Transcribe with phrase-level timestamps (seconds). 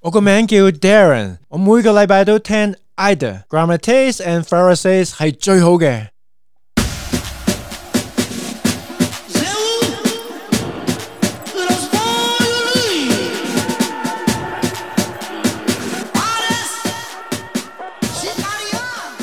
[0.00, 6.08] 我个名叫 Darren，我每个礼拜都听 Ida、Grammates and Pharisees 系最好嘅。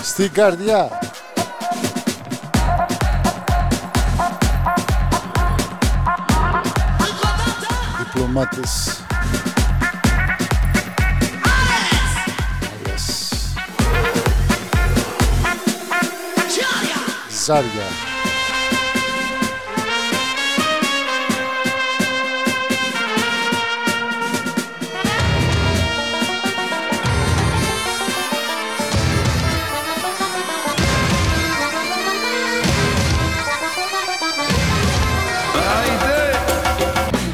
[0.03, 0.89] Στην καρδιά.
[7.97, 9.01] Διπλωμάτες.
[17.46, 17.66] Ζάρια.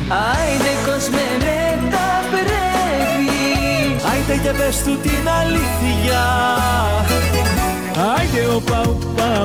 [0.08, 6.22] Άιντε κόσμε με τα πρέπει Άιντε και πες του την αλήθεια
[7.96, 9.44] Άιντε οπα οπα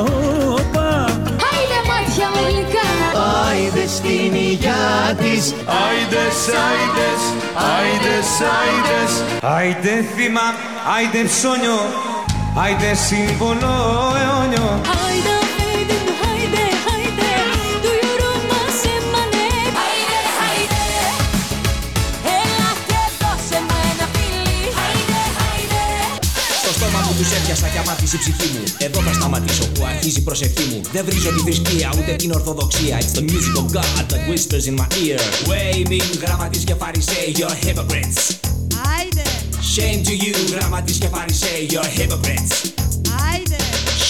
[0.50, 0.90] οπα
[1.50, 2.88] Άιντε μάτια μου γλυκά.
[3.48, 5.54] Άιντε στην υγειά της.
[5.86, 7.22] Άιντες, άιντες,
[7.78, 10.48] άιντες, άιντες Άιντε θύμα,
[10.96, 11.80] άιντε ψώνιο.
[12.64, 13.76] Άιντε σύμβολο
[14.22, 14.82] αιώνιο
[27.78, 28.64] τους έπιασα και αμάθησε η ψυχή μου.
[28.78, 30.82] Εδώ θα σταματήσω που αρχίζει η προσευχή μου.
[30.92, 33.00] Δεν βρίζω τη θρησκεία ούτε την ορθοδοξία.
[33.00, 35.20] It's the music of God that whispers in my ear.
[35.50, 38.20] Waving γραμματείς και φαρισαίοι You're hypocrites.
[38.98, 39.26] Άιντε,
[39.76, 42.54] Shame to you γραμματείς και φαρισαίοι You're hypocrites.
[43.32, 43.60] Άιντε.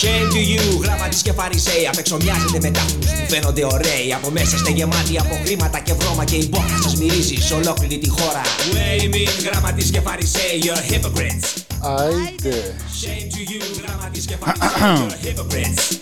[0.01, 4.13] Shame to you γραμματείς και φαρισαίοι Απ' έξω μοιάζετε με τάφους που φαίνονται ωραίοι.
[4.13, 7.97] Από μέσα είστε γεμάτοι από χρήματα και βρώμα Και η μπόχα σας μυρίζει σε ολόκληρη
[7.97, 8.41] τη χώρα.
[8.73, 12.75] Waving γραμματείς και φαρισαίοι You're hypocrites Άιντε.
[13.01, 15.97] Shame to you γραμματείς και φαρισαίοι You're hypocrites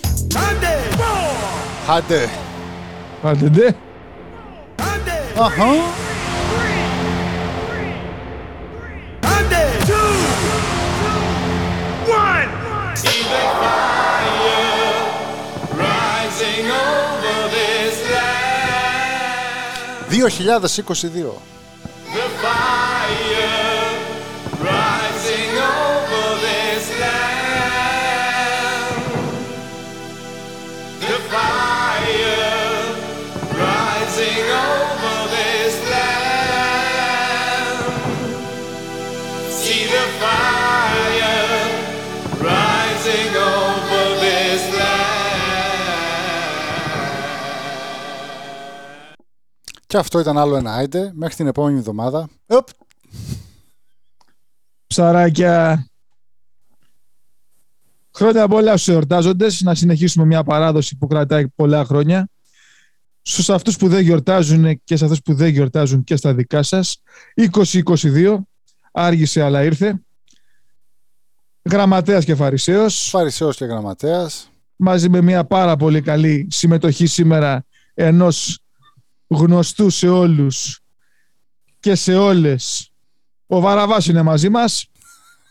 [1.88, 2.28] Άντε.
[3.22, 3.74] Άντε ντε.
[5.38, 5.64] Αχα.
[15.78, 16.66] Rising
[49.96, 51.10] Και αυτό ήταν άλλο ένα άιντε.
[51.14, 52.28] Μέχρι την επόμενη εβδομάδα.
[52.46, 52.68] Οπ.
[54.86, 55.86] Ψαράκια.
[58.14, 59.60] Χρόνια πολλά στους εορτάζοντες.
[59.60, 62.28] Να συνεχίσουμε μια παράδοση που κρατάει πολλά χρόνια.
[63.22, 67.02] Στους αυτούς που δεν γιορτάζουν και σε αυτούς που δεν γιορτάζουν και στα δικά σας.
[67.34, 68.46] 2022.
[68.92, 70.00] Άργησε αλλά ήρθε.
[71.70, 73.08] Γραμματέας και Φαρισαίος.
[73.08, 74.50] Φαρισαίος και γραμματέας.
[74.76, 77.64] μαζί με μια πάρα πολύ καλή συμμετοχή σήμερα
[77.94, 78.60] ενός
[79.26, 80.80] γνωστού σε όλους
[81.80, 82.90] και σε όλες.
[83.46, 84.90] Ο Βαραβάς είναι μαζί μας.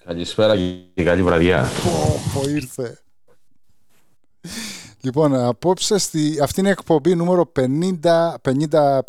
[0.06, 0.56] Καλησπέρα
[0.94, 1.70] και καλή βραδιά.
[1.84, 3.00] Πω, πω, ήρθε.
[5.02, 6.40] Λοιπόν, απόψε στη...
[6.42, 9.04] αυτή είναι η εκπομπή νούμερο 50, 50, 59.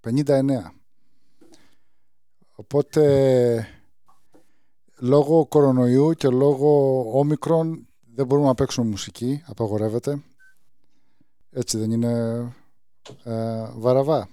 [0.00, 0.72] 59.
[2.54, 3.68] Οπότε,
[4.98, 10.22] λόγω κορονοϊού και λόγω όμικρον δεν μπορούμε να παίξουμε μουσική, απαγορεύεται.
[11.50, 12.42] Έτσι δεν είναι
[13.24, 13.32] ε,
[13.76, 14.28] βαραβά.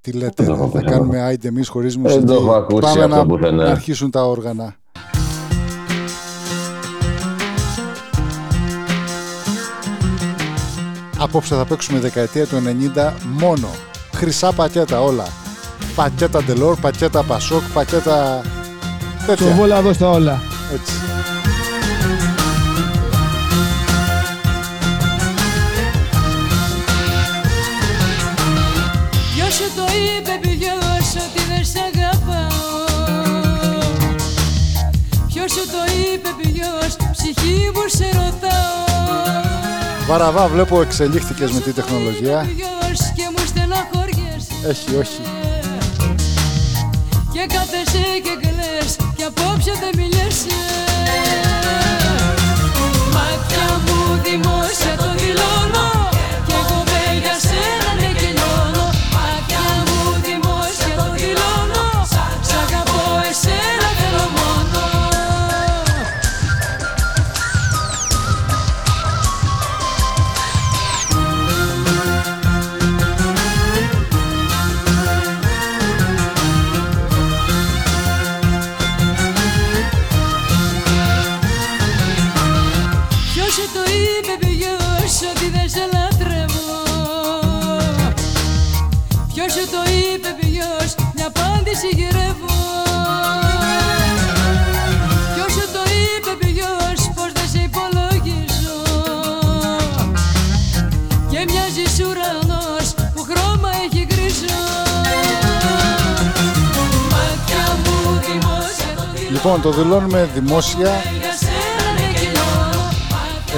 [0.00, 2.52] Τι λέτε, το ρε, έχω θα ακούσει κάνουμε άιντε εμείς χωρίς μουσική; Δεν το έχω
[2.52, 3.64] ακούσει Πάμε αυτό να, πουθενά.
[3.64, 4.76] να αρχίσουν τα όργανα.
[11.18, 12.56] Απόψε θα παίξουμε δεκαετία του
[12.96, 13.68] 90 μόνο.
[14.14, 15.24] Χρυσά πακέτα όλα.
[15.96, 18.42] Πακέτα Ντελόρ, πακέτα Πασόκ, πακέτα...
[19.26, 19.54] Το Τέτοια.
[19.54, 20.40] βόλα εδώ στα όλα.
[20.72, 20.92] Έτσι.
[40.08, 42.48] Βαραβά βλέπω εξελίχθηκες με τη τεχνολογία.
[42.56, 45.20] Ποιος και μου στεναχωριέσαι Έχει, όχι.
[47.32, 50.58] Και κάθεσαι και κλαις και απόψε δεν μιλιέσαι
[53.12, 55.97] Μάτια μου δημόσια το δηλώνω
[91.78, 92.56] απάντηση γυρεύω
[95.34, 98.78] Κι όσο το είπε ποιος Πως δεν σε υπολογίζω
[101.30, 104.62] Και μοιάζεις ουρανός Που χρώμα έχει γκρίζο
[107.12, 110.92] Μάτια μου δημόσια το δηλώνω Λοιπόν, το δηλώνουμε δημόσια.
[111.20, 112.82] Για σένα ναι κυλιώνω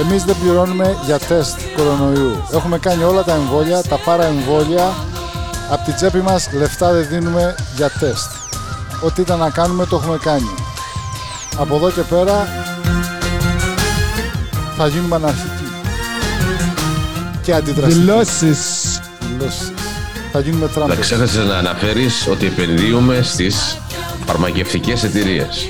[0.01, 2.43] Εμείς δεν πληρώνουμε για τεστ κορονοϊού.
[2.53, 4.93] Έχουμε κάνει όλα τα εμβόλια, τα παραεμβόλια.
[5.71, 8.31] Από την τσέπη μας λεφτά δεν δίνουμε για τεστ.
[9.01, 10.55] Ό,τι ήταν να κάνουμε το έχουμε κάνει.
[11.57, 12.47] Από εδώ και πέρα
[14.77, 15.71] θα γίνουμε αναρχικοί.
[17.41, 17.99] Και αντιδραστικοί.
[17.99, 18.99] Δηλώσεις.
[19.19, 19.71] Δηλώσεις.
[20.31, 20.97] Θα γίνουμε Αλλά τράμπες.
[20.97, 23.77] ξέχασε να αναφέρεις ότι επενδύουμε στις
[24.25, 25.69] φαρμακευτικές εταιρείες.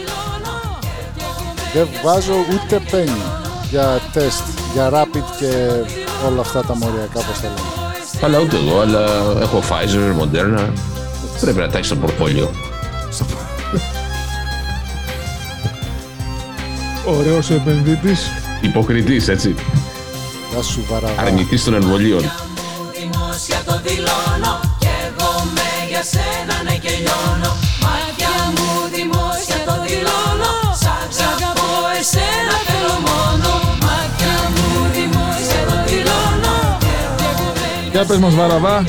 [1.74, 3.22] Δεν βάζω ούτε πένι
[3.70, 4.44] για τεστ,
[4.74, 5.70] για rapid και
[6.28, 7.81] όλα αυτά τα μοριακά όπως τα λέμε.
[8.24, 9.04] Αλλά ούτε εγώ, αλλά
[9.42, 10.70] έχω Pfizer, Moderna.
[11.42, 12.52] Πρέπει να τα έχεις στο πορτφόλιο.
[17.06, 18.22] Ωραίος ο επενδύτης.
[18.62, 19.56] Υποκριτής, έτσι.
[20.52, 21.22] Γεια σου Βαραβά.
[21.22, 22.32] Αρνητής των εμβολίων.
[22.94, 27.51] Δημόσια το δηλώνω Κι εγώ με για σένα ναι και λιώνω
[37.92, 38.86] Για πες μας Βαραβά,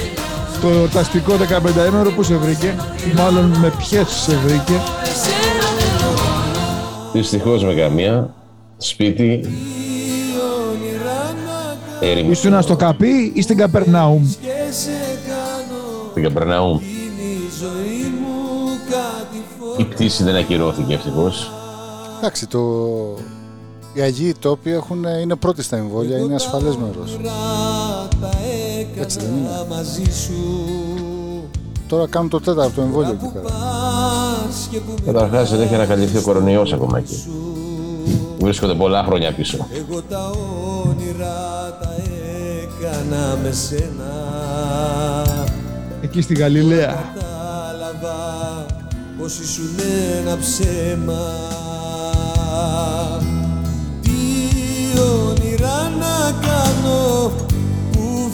[0.60, 2.76] το εορταστικό 15 που σε βρήκε,
[3.16, 4.72] μάλλον με ποιες σε βρήκε.
[5.02, 8.34] εσένα θέλω μόνο Δυστυχώς με καμία.
[8.76, 9.40] Σπίτι.
[12.00, 12.30] Έρημη.
[12.30, 14.30] Ήσουν στο Καπί ή στην Καπερνάουμ;
[16.10, 16.80] Στην Καπερναούμ.
[19.76, 21.50] Η πτήση δεν ακυρώθηκε ευτυχώς.
[22.18, 22.60] Εντάξει, το...
[23.92, 27.18] οι Αγίοι τόποι έχουν, είναι πρώτοι στα εμβόλια, είναι ασφαλές μέρος.
[29.00, 29.48] Έτσι δεν είναι.
[31.88, 33.54] Τώρα κάνουν το τέταρτο εμβόλιο εκεί πέρα.
[35.04, 37.24] Καταρχάς δεν έχει ανακαλυφθεί ο κορονοϊός ακόμα εκεί.
[38.40, 39.66] Βρίσκονται πολλά χρόνια πίσω.
[39.72, 40.30] Εγώ τα
[40.86, 41.94] όνειρα τα
[42.62, 44.12] έκανα με σένα
[46.02, 47.12] Εκεί στη Γαλιλαία.
[47.14, 48.66] Κατάλαβα
[49.18, 49.78] πως ήσουν
[50.20, 51.22] ένα ψέμα
[54.02, 54.10] Τι
[55.00, 57.51] όνειρα να κάνω που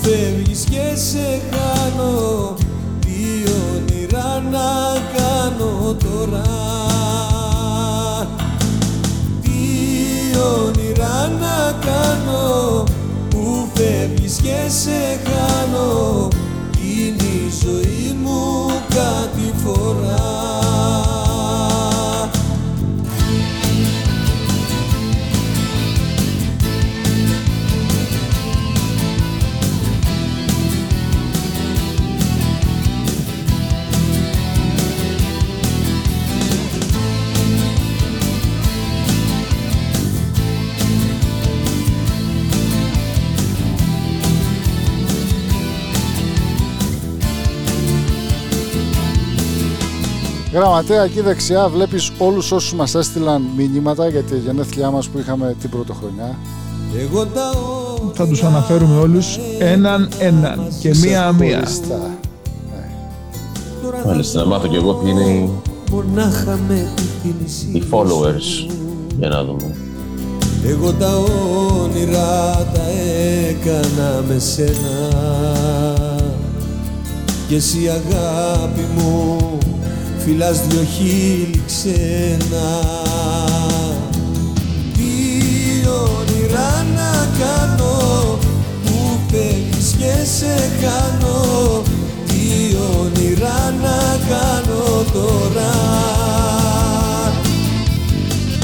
[0.02, 2.54] φεύγεις και σε χάνω.
[3.00, 6.46] Τι όνειρα να κάνω τώρα.
[9.42, 9.58] Τι
[10.38, 12.84] όνειρα να κάνω.
[13.30, 16.28] Που φεύγεις και σε χάνω.
[16.82, 21.27] Είναι η ζωή μου κάτι φορά
[50.52, 55.56] Γραμματέα, εκεί δεξιά βλέπεις όλους όσους μας έστειλαν μηνύματα για τη γενέθλιά μας που είχαμε
[55.60, 56.38] την πρωτοχρονιά;
[57.00, 57.50] Εγώ τα
[58.12, 61.60] Θα τους αναφέρουμε όλους έναν έναν και μία μία.
[61.60, 62.18] Ξεχωριστά.
[64.06, 65.50] Μάλιστα, να μάθω κι εγώ ποιοι είναι οι,
[65.90, 68.72] μονάχα με τη θύμηση οι followers.
[69.18, 69.76] Για να δούμε.
[70.66, 71.16] Εγώ τα
[71.82, 72.82] όνειρα τα
[73.48, 74.98] έκανα με σένα
[77.48, 79.36] Και εσύ αγάπη μου
[80.28, 82.68] φυλάς δυο χείλη ξένα.
[84.92, 88.38] Τι όνειρα να κάνω
[88.84, 91.82] που φεύγεις και σε χάνω.
[92.26, 95.74] Τι όνειρα να κάνω τώρα.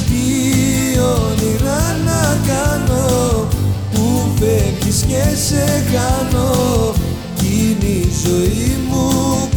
[0.06, 3.46] Τι όνειρα να κάνω
[3.92, 6.92] που φεύγεις και σε χάνω.
[7.38, 9.08] Κι είναι η ζωή μου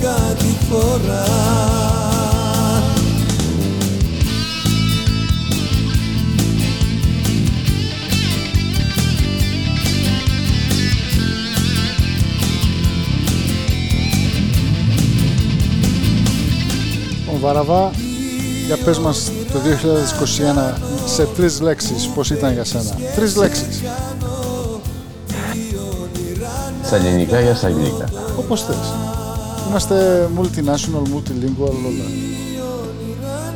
[0.02, 1.87] κάτι φορά
[17.38, 17.91] Ο Βαραβά,
[18.65, 23.82] για πες μας το 2021 σε τρεις λέξεις πώς ήταν για σένα; Τρεις λέξεις,
[26.84, 28.06] Στα ελληνικά ή στα αγγλικά;
[28.39, 28.94] όπως θες.
[29.70, 32.06] Είμαστε multinational, multilingual, όλα.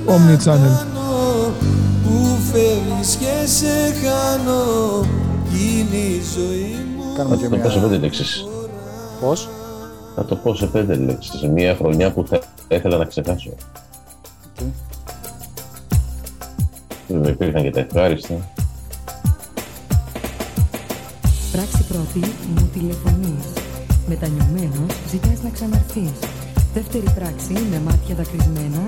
[0.07, 0.85] Omni Channel.
[2.03, 3.67] που φεύγεις και σε
[4.01, 5.05] χάνω
[5.49, 7.87] κι είναι η ζωή μου Κάνουμε και Να το πω σε μια...
[7.87, 8.45] πέντε λέξεις.
[9.21, 9.49] Πώς;
[10.15, 11.39] Θα το πω σε πέντε λέξεις.
[11.39, 12.39] Σε μια χρονιά που θα
[12.75, 13.51] ήθελα να ξεχάσω.
[17.07, 18.33] Δεν υπήρχαν και τα ευχάριστα.
[21.51, 22.19] Πράξη πρώτη,
[22.55, 23.45] μου τηλεφωνείς.
[24.07, 26.19] Μετανιωμένος, ζητάς να ξαναρθείς.
[26.73, 28.85] Δεύτερη πράξη, με μάτια δακρυσμένα,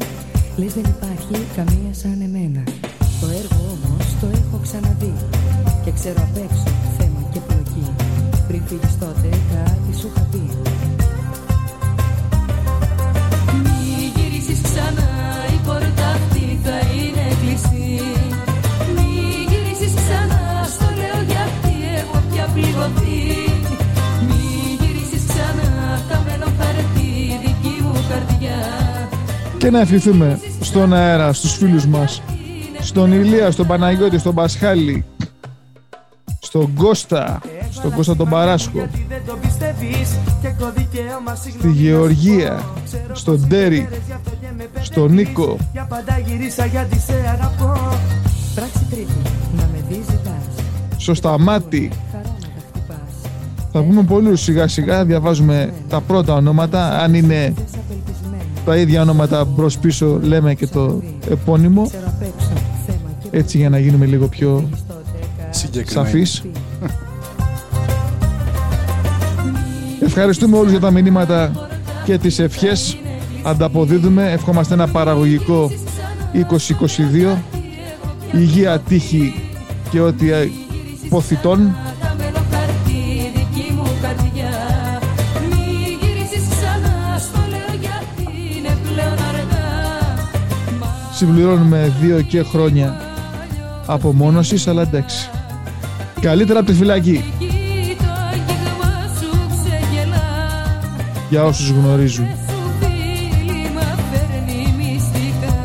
[0.55, 2.63] λες δεν υπάρχει καμία σαν εμένα.
[3.21, 5.13] Το έργο όμως το έχω ξαναδεί
[5.83, 7.85] και ξέρω απ' έξω θέμα και πλοκή.
[8.47, 10.41] Πριν φύγεις τότε κάτι σου είχα πει.
[29.63, 32.21] Και να ευχηθούμε στον αέρα, στους φίλους μας,
[32.79, 35.05] στον Ηλία, στον Παναγιώτη, στον Πασχάλη,
[36.39, 37.41] στον Κώστα,
[37.71, 38.87] στον Κώστα τον Παράσκο,
[41.59, 42.63] στη Γεωργία,
[43.11, 43.89] στον Τέρι,
[44.81, 45.57] στον Νίκο,
[48.55, 49.13] Πράξη τρίτη,
[49.57, 50.65] να με δεις ζητάς.
[50.97, 51.91] στο Σταμάτη.
[52.11, 53.31] Χαρά να τα χτυπάς.
[53.71, 56.99] Θα πούμε πολλούς σιγά σιγά, διαβάζουμε τα πρώτα ονόματα.
[56.99, 57.72] Αν είναι Θες απελπισμένο.
[58.65, 61.87] Τα ίδια ονόματα μπρος πίσω, λέμε και το επώνυμο.
[61.87, 62.51] Ξέρω απ' έξω
[62.85, 64.83] θέμα και Έτσι για να γίνουμε λίγο πιο πλοκή.
[64.87, 65.03] τότε
[65.37, 66.07] κάτι Συγκεκριμένη.
[66.07, 66.43] σαφείς.
[70.01, 71.51] Ευχαριστούμε όλους για τα μηνύματα
[72.05, 72.97] και τις ευχές.
[73.43, 74.31] Ανταποδίδουμε.
[74.31, 75.71] Ευχόμαστε ένα παραγωγικό
[76.33, 77.37] 2022.
[78.31, 79.33] Υγεία, τύχη
[79.89, 80.49] και ό,τι ε,
[81.09, 81.75] ποθητών.
[91.25, 93.01] Συμπληρώνουμε δύο και χρόνια
[93.85, 95.29] απομόνωσης, αλλά εντάξει.
[96.21, 100.25] Καλύτερα από τη φυλακή, Εκεί το άγγιγμα σου ξεγελά
[101.29, 102.25] για όσους γνωρίζουν.
[102.25, 105.55] Σου φίλημα φέρνει μυστικά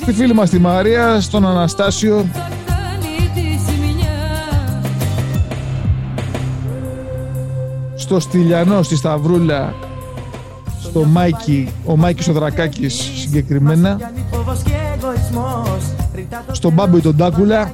[0.00, 4.82] Στη φίλη μας τη Μαρία, στον Αναστάσιο, Θα κάνει τη ζημιά
[7.96, 9.74] στο Στυλιανό, στη Σταυρούλα,
[10.80, 14.12] στο Μάικη, ο Μάικης ο Δρακάκης συγκεκριμένα,
[16.52, 17.72] στον Μπάμπο τον Τάκουλα,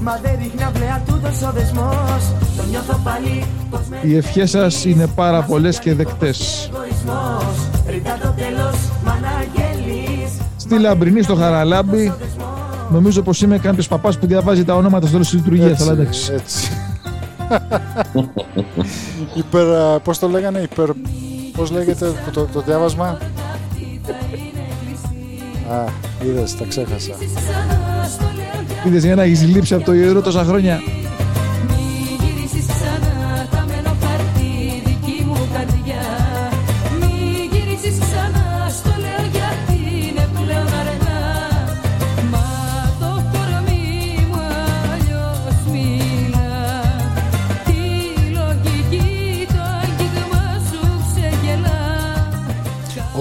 [0.00, 4.84] Μα δεν ρίχνει αυλαία τούτος ο δεσμός Το νιώθω πάλι πως με οι ευχές σας
[4.84, 6.70] είναι πάρα πολλές και δεκτές.
[6.74, 7.54] εγωισμός
[7.88, 12.12] Ρητά το τέλος, μα να γελείς Στη Λαμπρινή, στο Χαραλάμπι,
[12.90, 16.32] νομίζω πως είμαι κάποιος παπάς που διαβάζει τα ονόματα στο τέλος της λειτουργίας, αλλά εντάξει.
[16.32, 16.70] έτσι.
[19.34, 20.88] υπερ, α, πώς το λέγανε, υπερ,
[21.56, 23.18] πώς λέγεται το, το διάβασμα;
[25.70, 25.84] Α,
[26.24, 27.12] είδες, τα ξέχασα.
[27.36, 30.80] Ξανά στο λέω γιατί Είδες για να έχεις λείψει από το ιερό τόσα χρόνια.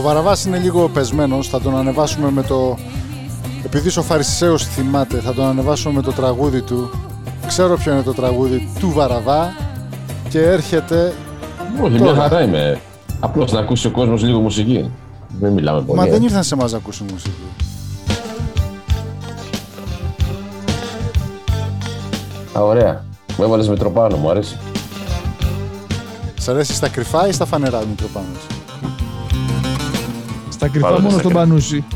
[0.04, 2.78] Βαραβάς είναι λίγο πεσμένος, θα τον ανεβάσουμε με το...
[3.66, 6.90] Επειδή ο Φαρισαίος θυμάται, θα τον ανεβάσουμε με το τραγούδι του.
[7.48, 9.54] Ξέρω ποιο είναι το τραγούδι του Βαραβά
[10.30, 11.14] και έρχεται...
[11.84, 12.12] Όχι, Τώρα.
[12.12, 12.80] μια χαρά είμαι.
[13.20, 14.90] Απλώς να ακούσει ο κόσμος λίγο μουσική.
[15.40, 16.00] Δεν μιλάμε πολύ.
[16.00, 16.10] Μα ε.
[16.10, 17.44] δεν ήρθαν σε εμάς να ακούσουν μουσική.
[22.58, 23.04] Α, ωραία.
[23.38, 24.58] Μου έβαλες Μητροπάνο, μου αρέσει.
[26.40, 28.42] Σ' αρέσει στα κρυφά ή στα φανερά, Μητροπάνος;
[30.64, 31.46] Στα κρυφά Πάμε μόνο στα στον κρυφά.
[31.46, 31.84] Πανούση.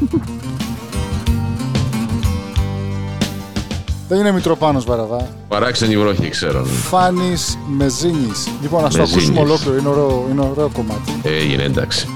[4.09, 5.27] Δεν είναι Μητροπάνος Βαραβά.
[5.47, 6.63] Παράξενη βροχή, ξέρω.
[6.63, 8.47] Φάνης Μεζίνης.
[8.62, 9.24] Λοιπόν, ας το Μεζίνης.
[9.24, 9.77] ακούσουμε ολόκληρο.
[9.77, 11.19] Είναι ωραίο, είναι ωραίο κομμάτι.
[11.24, 12.07] Έγινε, εντάξει.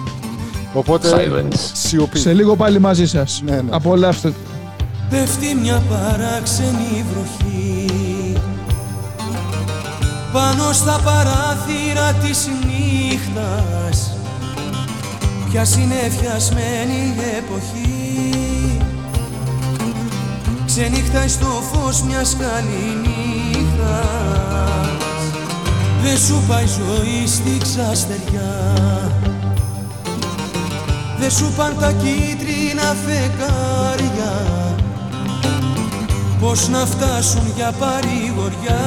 [0.73, 1.55] Οπότε, Silence.
[1.73, 2.19] σιωπή.
[2.19, 3.41] Σε λίγο πάλι μαζί σας.
[3.45, 3.61] Ναι, ναι.
[3.69, 4.33] Απολαύστε.
[5.09, 8.37] Πέφτει μια παράξενη βροχή
[10.33, 14.10] Πάνω στα παράθυρα της νύχτας
[15.51, 18.77] Ποια συνεφιασμένη εποχή.
[20.65, 23.11] Ξενύχταει στο φως μιας καληνύχτας.
[26.03, 28.73] Δεν σου πάει ζωή στη ξαστεριά.
[31.19, 34.33] Δε σου παν τα κίτρινα φεκάρια.
[36.39, 38.79] Πώς να φτάσουν για παρηγοριά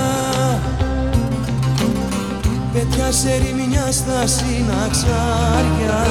[2.75, 6.05] Πέτια σε ρημιά στα συναξάρια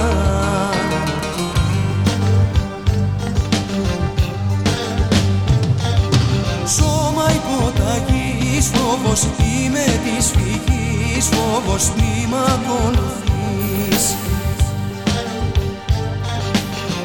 [6.66, 14.16] Σώμα υποταγής φόβος είμαι της φυγής φύγεις φόβος μη μ' ακολουθείς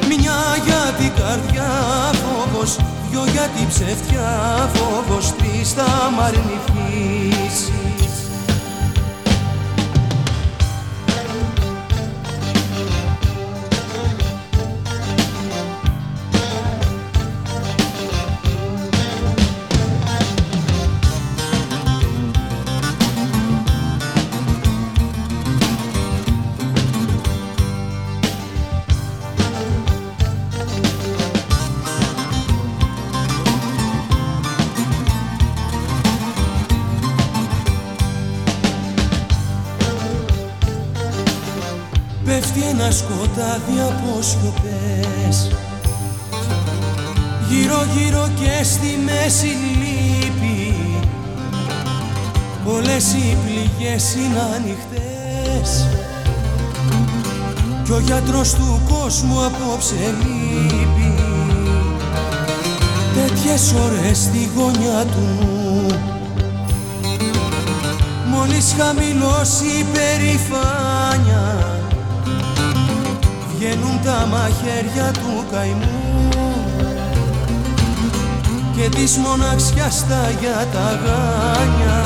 [0.07, 1.71] Μια για την καρδιά
[2.13, 2.75] φόβος
[3.09, 7.71] Δυο για την ψευτιά φόβος Τρεις θα μ' αρνηθείς
[42.69, 45.51] ένα σκοτάδι από σιωπές.
[47.49, 49.45] Γύρω γύρω και στη μέση
[49.81, 50.75] λύπη.
[52.65, 55.87] Όλες οι πληγές είναι ανοιχτές.
[57.83, 61.13] Κι ο γιατρός του κόσμου απόψε λείπει.
[63.13, 65.45] Τέτοιες ώρες στη γωνιά του.
[68.29, 71.78] Νου Μόλις χαμηλώσει η περηφάνια
[73.61, 76.29] Βγαίνουν τα μαχαίρια του καημού
[78.75, 82.05] Και της μοναξιάς τα για τα γάνια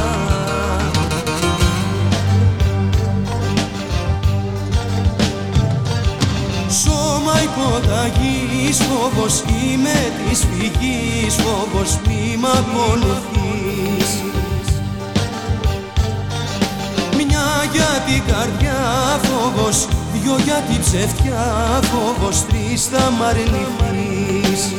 [6.70, 14.24] Σώμα υποταγής φόβος είμαι της φυγής φόβος μη μ' ακολουθείς.
[17.16, 21.44] Μια για την καρδιά φόβος Δυο για την ψευτιά
[21.82, 24.74] φόβος Τρεις θα μ' αρνηθείς.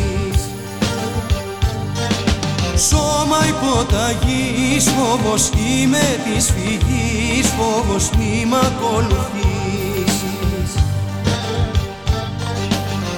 [2.76, 10.12] Σώμα υποταγής φόβος Είμαι της φυγής φόβος Μη μ' ακολουθείς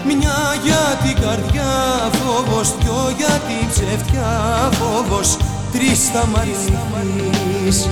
[0.06, 1.72] Μια για την καρδιά
[2.12, 5.36] φόβος Δυο για την ψευτιά φόβος
[5.72, 7.88] Τρεις θα μ' αρνηθείς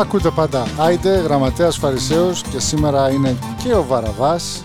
[0.00, 4.64] Ακούτε πάντα Άιντε, γραμματέας Φαρισαίος και σήμερα είναι και ο Βαραβάς.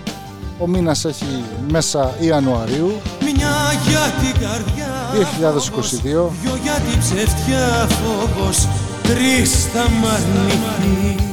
[0.60, 3.56] Ο μήνας έχει μέσα Ιανουαρίου Μια
[3.88, 6.32] για την καρδιά 2022.
[6.42, 8.68] Δυο για την ψευτιά φόβος
[9.04, 11.24] Τρεις θα μ' αρνηθεί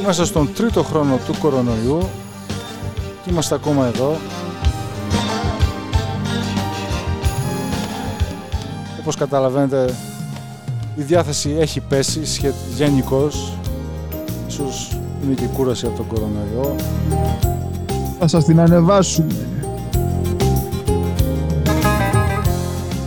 [0.00, 2.08] Είμαστε στον τρίτο χρόνο του κορονοϊού
[3.24, 4.16] και είμαστε ακόμα εδώ.
[9.00, 9.94] Όπως καταλαβαίνετε
[10.96, 12.52] η διάθεση έχει πέσει σχε...
[12.76, 13.52] γενικώς.
[14.48, 16.74] Ίσως είναι και η κούραση από τον κορονοϊό.
[18.18, 19.34] Θα σας την ανεβάσουμε.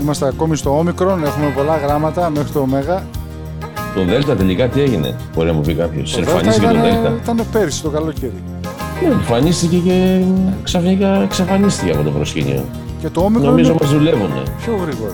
[0.01, 3.03] Είμαστε ακόμη στο όμικρον, έχουμε πολλά γράμματα μέχρι το ωμέγα.
[3.95, 6.11] Το Δέλτα τελικά τι έγινε, μπορεί να μου πει κάποιος.
[6.11, 7.17] Το Εμφανίστηκε το ήταν, Δέλτα.
[7.23, 8.43] ήταν πέρυσι το καλοκαίρι.
[9.03, 10.21] Ναι, εμφανίστηκε και
[10.63, 12.63] ξαφνικά εξαφανίστηκε από το προσκήνιο.
[13.01, 14.43] Και το όμικρον Νομίζω είναι μας δουλεύουνε.
[14.63, 15.13] πιο γρήγορο.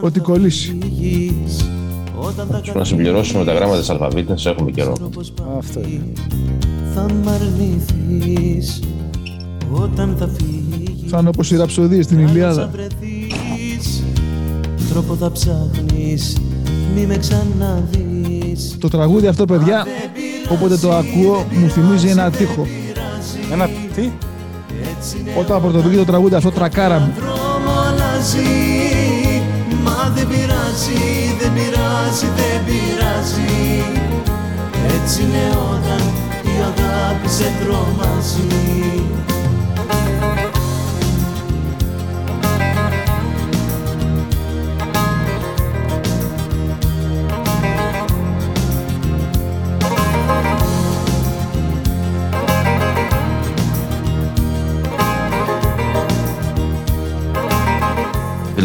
[0.00, 0.78] Ότι κολλήσει.
[2.62, 4.96] Πρέπει να συμπληρώσουμε τα γράμματα της αλφαβήτας, έχουμε καιρό.
[5.58, 6.12] Αυτό είναι.
[6.94, 8.80] Θα μ' αρνηθείς
[9.72, 12.70] Όταν θα φύγεις Θα είναι όπως οι ραψοδίες στην Ηλιάδα.
[12.72, 14.02] βρεθείς
[14.90, 16.36] Τρόπο θα ψάχνεις
[16.94, 19.86] Μη με ξαναδείς Το τραγούδι αυτό, παιδιά,
[20.48, 22.66] όποτε το ακούω, μου θυμίζει ένα τείχο.
[23.52, 24.10] Ένα τι,
[25.40, 27.10] Όταν πρωτοβγεί το τραγούδι αυτό, τρακάρα
[30.76, 33.84] πειράζει, δεν πειράζει, δεν πειράζει.
[34.94, 36.06] Έτσι είναι όταν
[36.42, 38.95] η αγάπη σε τρομάζει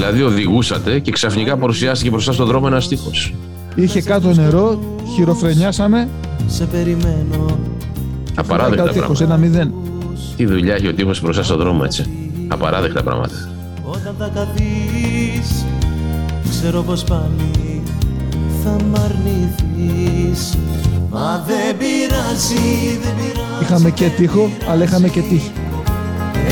[0.01, 3.33] Δηλαδή οδηγούσατε και ξαφνικά παρουσιάστηκε μπροστά στον δρόμο ένας τείχος.
[3.75, 4.79] Είχε κάτω νερό,
[5.15, 6.09] χειροφρενιάσαμε.
[6.47, 7.59] Σε περιμένω
[8.35, 9.23] Απαράδεκτα Κάτι τείχος, πράγματα.
[9.43, 9.73] ένα μηδέν.
[10.37, 12.05] Τι δουλειά έχει ο τείχος μπροστά στον δρόμο έτσι.
[12.47, 13.49] Απαράδεκτα πράγματα.
[13.83, 15.65] Όταν θα καθείς
[16.49, 17.81] Ξέρω πως πάλι
[18.63, 20.57] θα μ' αρνηθείς
[21.11, 25.51] Μα δεν πειράζει, δεν πειράζει Είχαμε και τείχο, αλλά είχαμε και τύχη.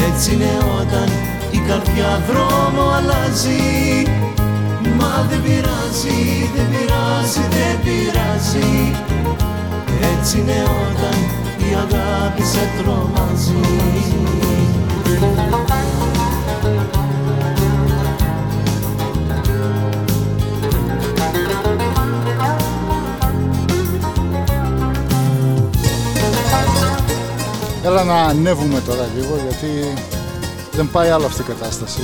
[0.09, 0.49] Έτσι είναι
[0.81, 1.09] όταν
[1.51, 4.03] η καρδιά δρόμο αλλάζει.
[4.97, 8.95] Μα δεν πειράζει, δεν πειράζει, δεν πειράζει.
[10.13, 11.17] Έτσι είναι όταν
[11.69, 13.61] η αγάπη σε τρομάζει.
[27.83, 29.67] Έλα να ανέβουμε τώρα λίγο γιατί
[30.81, 31.99] δεν πάει άλλο αυτή η κατάσταση.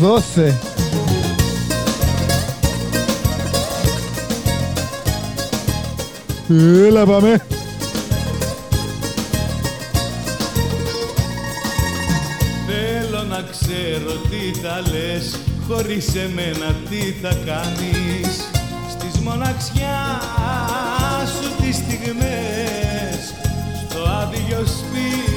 [0.00, 0.58] Δώθε.
[6.86, 7.46] Έλα πάμε.
[12.66, 15.38] Θέλω να ξέρω τι θα λες
[15.68, 18.48] Χωρίς εμένα τι θα κάνεις
[18.90, 19.68] Στις μοναξιάς
[21.28, 23.34] σου τις στιγμές
[23.88, 25.33] Στο άδειο σπίτι θα με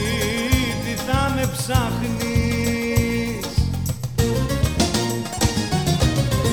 [1.68, 3.46] ψάχνεις.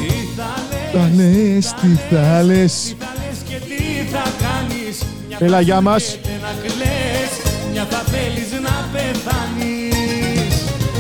[0.01, 0.53] Τι θα
[0.93, 2.95] Θα λες, τι θα λες.
[2.99, 4.97] θα λες και τι θα κάνεις.
[5.29, 6.05] Μια Έλα, θα γεια μας.
[6.05, 7.31] γίνεται να κλαις
[7.73, 10.55] Μια θα θέλεις να πεθάνεις.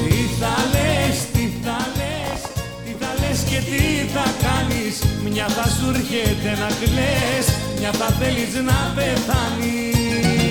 [0.08, 2.40] Τι θα λες, τι θα λες
[2.84, 4.94] Τι θα λες και τι θα κάνεις.
[5.32, 7.46] Μια θα σου έρχεται να κλαις
[7.78, 10.43] Μια θα θέλεις να πεθάνεις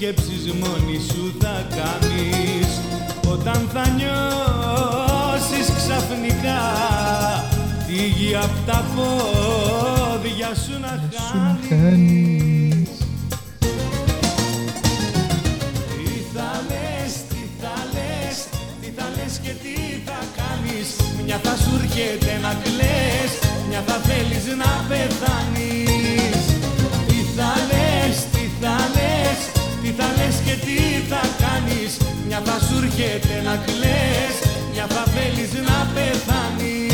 [0.00, 2.68] σκέψεις μόνη σου θα κάνεις.
[3.32, 6.60] Όταν θα νιώσεις ξαφνικά
[7.86, 11.08] Τη γη απ' τα πόδια σου να
[11.68, 12.88] χάνεις.
[15.96, 18.36] Τι θα λες, τι θα λες
[18.80, 20.88] Τι θα λες και τι θα κάνεις.
[21.24, 23.32] Μια θα σου έρχεται να κλαις
[23.68, 25.87] Μια θα θέλεις να πεθάνεις
[32.40, 34.36] Μια θα σου έρχεται να κλαις
[34.72, 36.87] Μια θα θέλεις να πεθάνεις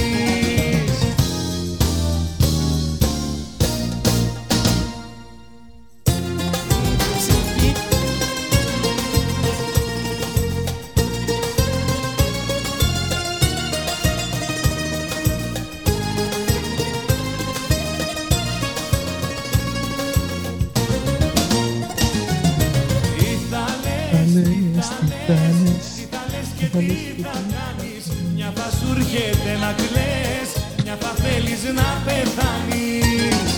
[25.28, 25.86] λες, τι θα λες.
[25.96, 30.48] τι θα λες και τι θα κάνεις Μια θα σου έρχεται να κλαις
[30.84, 33.48] Μια θα θέλεις να πεθάνεις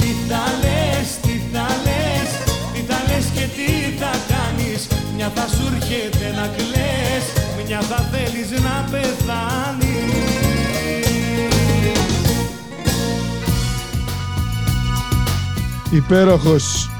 [0.00, 2.28] Τι θα λες, τι θα λες
[2.72, 4.80] Τι θα λες και τι θα κάνεις
[5.16, 7.24] Μια θα σου έρχεται να κλαις
[7.66, 9.92] Μια θα θέλεις να πεθάνεις
[15.90, 16.90] Υπέροχος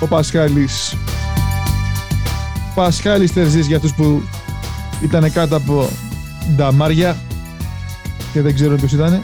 [0.00, 0.96] ο Πασχάλης.
[2.76, 4.22] Πασχάλης Τερζής για αυτούς που
[5.02, 5.88] ήταν κάτω από
[6.56, 7.16] νταμάρια
[8.32, 9.20] και δεν ξέρω ποιος ήταν.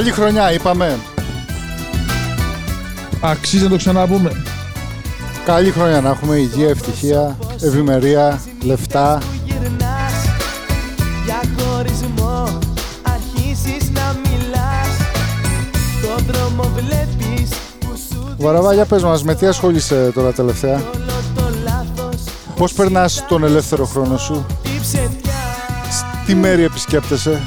[0.00, 0.98] Καλή χρονιά, είπαμε.
[3.20, 4.42] Αξίζει να το ξαναπούμε.
[5.44, 9.18] Καλή χρονιά να έχουμε υγεία, ευτυχία, ευημερία, λεφτά.
[9.44, 10.12] γυρνάς
[11.24, 12.58] Για χωρισμό
[13.02, 14.96] αρχίζεις να μιλάς
[16.02, 21.12] Το δρόμο βλέπεις που σου Βαραβά, για πες μας, με τι ασχολείσαι τώρα τελευταία; όλο
[21.34, 22.22] το λάθος
[22.56, 24.46] Πώς περνάς τον ελεύθερο χρόνο σου,
[26.26, 27.40] τι μέρη επισκέπτεσαι;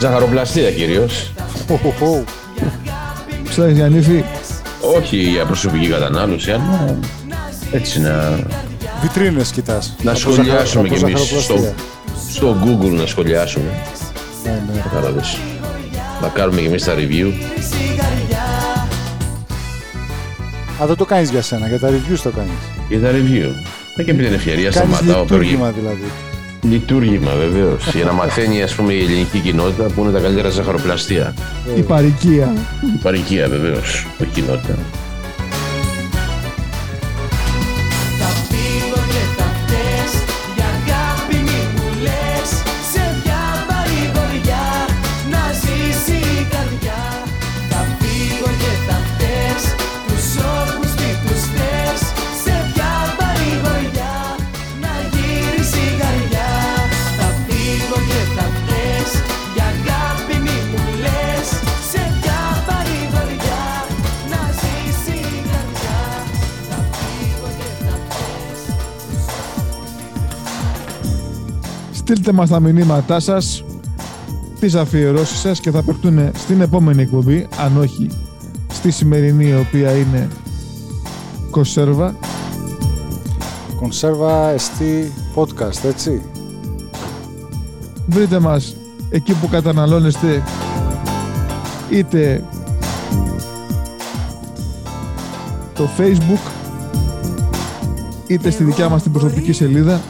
[0.00, 1.32] Ζαχαροπλαστεία κυρίως.
[1.68, 2.24] Οχοχο.
[3.48, 4.24] Ψάχνεις για νύφη.
[4.96, 6.98] Όχι για προσωπική κατανάλωση, αλλά
[7.72, 8.38] έτσι να,
[9.02, 9.96] Βιτρίνες κοιτάς.
[10.02, 11.74] να Από σχολιάσουμε ζαχαρο- κι από εμείς στο, ζαχαροπλαστεία.
[12.32, 13.64] στο Google να σχολιάσουμε.
[14.44, 14.80] Ναι, ναι.
[14.80, 15.36] Κατάλαβες.
[16.22, 17.32] Να κάνουμε κι εμείς τα review.
[20.82, 22.52] Α, δεν το κάνεις για σένα, για τα reviews το κάνεις.
[22.88, 23.48] Για τα review.
[23.96, 26.04] Ε, και επί την ευκαιρία Κάνεις σταματάω λειτουργήμα δηλαδή.
[26.62, 27.94] Λειτουργήμα βεβαίως.
[27.94, 31.34] για να μαθαίνει ας πούμε, η ελληνική κοινότητα που είναι τα καλύτερα ζαχαροπλαστεία.
[31.76, 32.52] Η παροικία.
[32.94, 34.78] Η παροικία βεβαίως, όχι κοινότητα.
[72.10, 73.64] Στείλτε μας τα μηνύματά σας,
[74.60, 78.08] τις αφιερώσεις σας και θα παιχτούν στην επόμενη εκπομπή, αν όχι
[78.72, 80.28] στη σημερινή η οποία είναι
[81.50, 82.14] κονσέρβα.
[83.76, 86.22] Κονσέρβα εστί podcast, έτσι.
[88.06, 88.76] Βρείτε μας
[89.10, 90.42] εκεί που καταναλώνεστε
[91.90, 92.44] είτε
[95.74, 96.50] το facebook
[98.26, 100.00] είτε στη δικιά μας την προσωπική σελίδα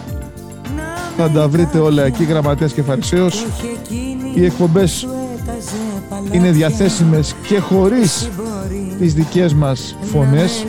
[1.20, 3.46] θα τα βρείτε όλα εκεί γραμματέας και φαρισαίος.
[4.34, 5.08] Οι εκπομπές
[6.30, 8.28] είναι διαθέσιμες και χωρίς
[8.98, 10.66] τις δικές μας φωνές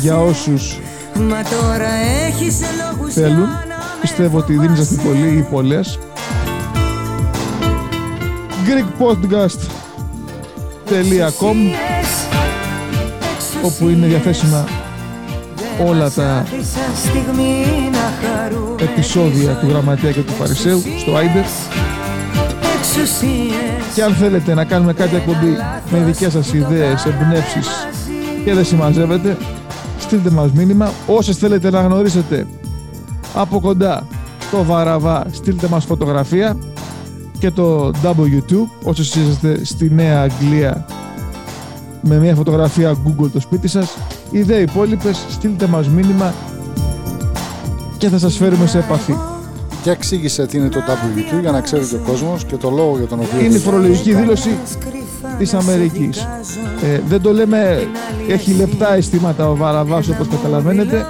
[0.00, 0.78] για όσους
[1.14, 1.88] Μα τώρα
[2.26, 3.48] έχεις λόγους θέλουν.
[4.00, 5.98] Πιστεύω ότι δίνεστε πολλοί ή πολλές.
[8.66, 11.56] Greekpodcast.com
[13.62, 14.68] όπου είναι διαθέσιμα
[15.86, 16.44] όλα τα
[16.94, 21.44] στιγμή να χαρούμε επεισόδια του Γραμματέα και του Φαρισαίου στο Άιντερ.
[22.78, 25.56] Εξουσίες και αν θέλετε να κάνουμε κάτι εκπομπή
[25.90, 27.68] με δικές σας ιδέες, εμπνεύσεις
[28.44, 29.36] και δεν συμμαζεύετε
[29.98, 30.90] στείλτε μας μήνυμα.
[31.06, 32.46] Όσες θέλετε να γνωρίσετε
[33.34, 34.06] από κοντά
[34.50, 36.56] το Βαραβά στείλτε μας φωτογραφία
[37.38, 40.86] και το W2 όσοι είσαστε στη Νέα Αγγλία
[42.00, 43.96] με μια φωτογραφία Google το σπίτι σας
[44.32, 46.34] οι δε υπόλοιπες στείλτε μας μήνυμα
[47.98, 49.14] και θα σας φέρουμε σε επαφή.
[49.82, 52.96] Για εξήγησε τι είναι το W2 για να ξέρει και ο κόσμος και το λόγο
[52.98, 53.44] για τον οποίο...
[53.44, 54.58] είναι η φορολογική δήλωση
[55.38, 56.28] της Αμερικής.
[56.82, 57.88] Ε, δεν το λέμε
[58.28, 61.06] έχει λεπτά αισθήματα ο Βαραβάς όπως καταλαβαίνετε.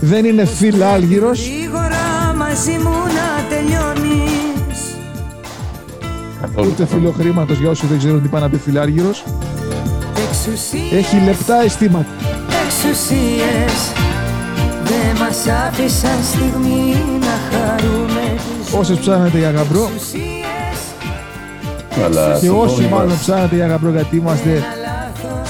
[0.00, 4.80] Δεν είναι φιλάλγυρος Γρήγορα μαζί μου να τελειώνεις
[6.40, 6.68] Καθόλου.
[6.70, 9.24] ούτε φιλοχρήματος για όσοι δεν ξέρουν τι πάει να πει φιλάργυρος
[10.28, 12.06] Εξουσίες, έχει λεπτά αισθήματα
[12.84, 13.74] εξουσίες
[14.84, 19.90] Δεν μας άφησαν στιγμή να χαρούμε τις όσες ψάχνετε για γαμπρό.
[19.94, 20.78] εξουσίες
[22.04, 24.62] Αλλά και το όσοι πρόβλημα- μάλλον ψάχνετε για γαμπρό γιατί είμαστε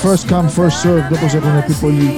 [0.02, 2.10] first come first served όπως έχουν πει πολλοί.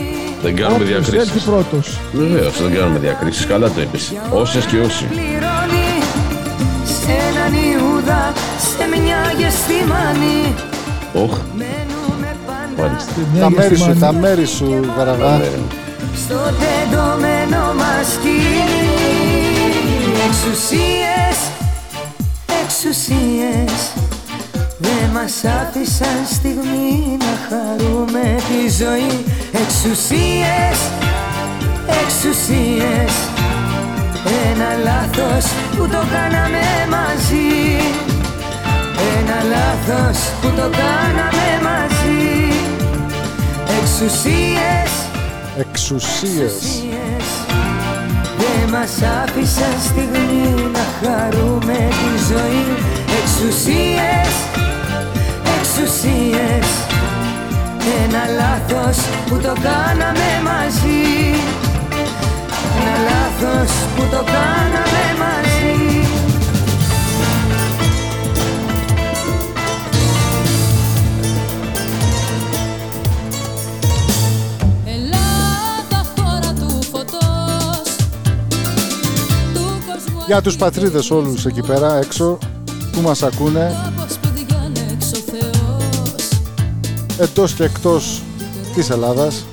[0.42, 1.42] Δεν κάνουμε Όποιος έλθει διακρίσεις.
[1.42, 1.98] πρώτος.
[2.12, 3.46] Βεβαίως, δεν κάνουμε διακρίσεις.
[3.46, 4.12] Καλά το είπες.
[4.30, 5.04] Όσες και όσοι.
[5.04, 5.88] πληρώνει
[7.00, 8.32] σε έναν Ιούδα,
[8.76, 10.38] σε μια γεστημάνη.
[11.24, 11.34] Όχ,
[12.76, 13.12] Μένουμε πάντα μάλιστα.
[13.14, 14.00] Και μια Τα μέρη σου, γεστημάνη.
[14.00, 15.34] τα μέρη σου, Βαραβά.
[15.34, 15.50] Ε,
[16.22, 18.90] στο τεντωμένο μας σκηνή
[20.26, 21.36] Εξουσίες,
[22.62, 23.72] εξουσίες
[24.78, 29.24] Δεν μας άφησαν στιγμή να χαρούμε τη ζωή
[29.62, 30.78] Εξουσίες,
[32.02, 33.12] εξουσίες
[34.50, 35.44] Ένα λάθος
[35.76, 37.50] που το κάναμε μαζί
[39.18, 41.61] Ένα λάθος που το κάναμε μαζί
[44.02, 44.90] Εξουσίες.
[45.58, 46.52] Εξουσίες.
[46.52, 47.26] Εξουσίες.
[48.38, 52.66] Δεν μας άφησαν στιγμή να χαρούμε τη ζωή.
[53.20, 54.32] Εξουσίες,
[55.58, 56.66] εξουσίες.
[58.02, 61.34] Ένα λάθος που το κάναμε μαζί
[80.32, 82.38] Για τους πατρίδες όλους εκεί πέρα έξω
[82.92, 83.92] που μας ακούνε.
[83.96, 86.28] Όπως που διάνεξε ο Θεός.
[87.18, 88.22] Εντός και εκτός
[88.74, 89.44] της Ελλάδας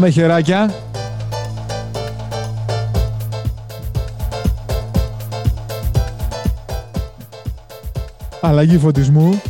[0.00, 0.74] Πάμε χεράκια.
[8.40, 9.40] Αλλαγή φωτισμού.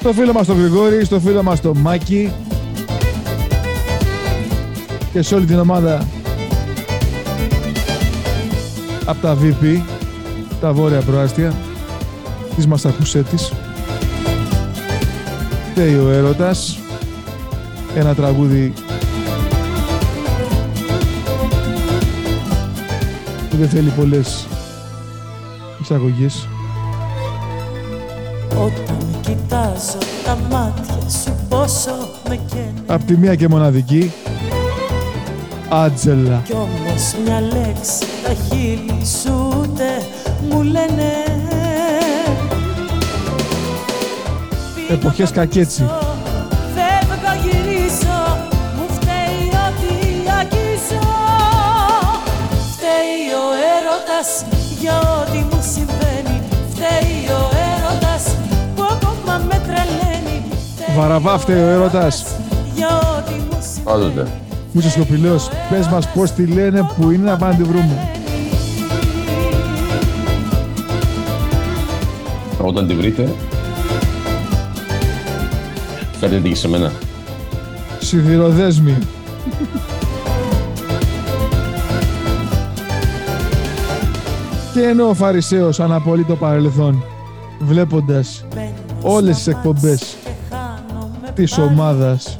[0.00, 2.32] Στο φίλο μας τον Γρηγόρη, στο φίλο μας τον Μάκη
[5.12, 6.06] και σε όλη την ομάδα
[9.04, 9.80] από τα VP,
[10.60, 11.54] τα βόρεια προάστια
[12.56, 13.52] της Μαστακουσέτης.
[15.70, 16.78] Φταίει ο έρωτας.
[17.94, 18.72] Ένα τραγούδι
[23.56, 24.46] που δεν θέλει πολλές
[25.80, 26.48] εισαγωγές.
[28.50, 31.90] Όταν κοιτάζω τα μάτια σου πόσο
[32.28, 34.12] με καίνε Απ' τη μία και μοναδική,
[35.68, 36.42] Άτζελα.
[36.44, 39.84] Κι όμως μια λέξη τα χείλη σου ούτε
[40.50, 41.12] μου λένε
[44.90, 45.84] Εποχές κακέτσι.
[54.86, 57.42] Για ό,τι μου συμβαίνει Φταίει ο
[57.74, 58.24] έρωτας
[58.74, 60.42] που ακόμα με τρελαίνει
[60.96, 62.24] Βαραβά φταίει ο έρωτας.
[62.74, 64.26] Για ό,τι μου συμβαίνει Πάντοτε.
[64.72, 65.48] Μου είσαι σκοπιλός.
[65.70, 68.10] Πες μας πώς τη λένε, που είναι να πάμε να τη βρούμε.
[72.58, 73.34] Όταν τη βρείτε,
[76.20, 76.92] φέρτε την και σε μένα.
[77.98, 78.96] Σιδηροδέσμη.
[84.76, 87.02] Και ενώ ο Φαρισαίος αναπολύει το παρελθόν,
[87.58, 88.44] βλέποντας
[89.02, 90.16] όλες τις εκπομπές
[91.34, 92.38] της ομάδας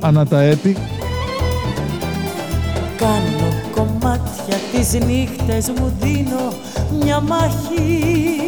[0.00, 0.76] ανά τα έτη,
[2.96, 6.52] Κάνω κομμάτια τις νύχτες μου δίνω
[7.02, 8.38] μια μάχη.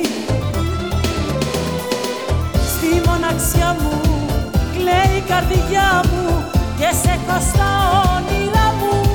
[2.53, 4.01] Στη μοναξιά μου
[4.73, 6.45] κλαίει η καρδιά μου
[6.79, 7.71] και σε έχω στα
[8.17, 9.09] όνειρά μου.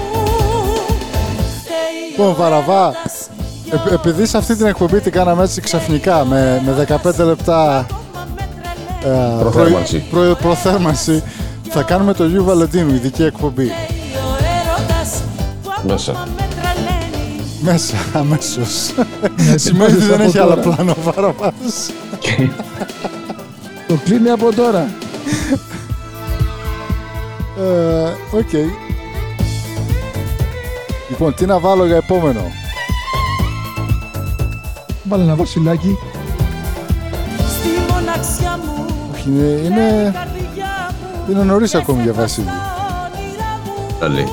[2.09, 2.93] Λοιπόν, Βαραβά,
[3.89, 7.85] ε, επειδή σε αυτή την εκπομπή την κάναμε έτσι ξαφνικά με, με 15 λεπτά
[9.05, 10.03] ε, Προθέρμανση.
[10.11, 11.23] προ- προ- προθέρμανση,
[11.69, 13.71] θα κάνουμε το Γιου Βαλεντίνου, ειδική εκπομπή.
[15.87, 16.27] Μέσα.
[17.61, 18.91] Μέσα, αμέσως.
[19.35, 20.75] Ναι, Σημαίνει ότι ετοιμάζεσαι δεν από έχει άλλο τώρα.
[20.75, 21.91] πλάνο ο Βαραβάς.
[23.87, 24.87] το κλείνει από τώρα.
[27.59, 28.51] Ε, Οκ.
[31.09, 32.41] Λοιπόν, τι να βάλω για επόμενο;
[35.13, 35.97] Βάλε ένα βασιλάκι.
[37.37, 40.13] Στη μοναξιά μου Όχι, είναι, είναι,
[41.29, 42.47] είναι νωρίς ακόμη για Βασίλη.
[43.99, 44.27] Καλή.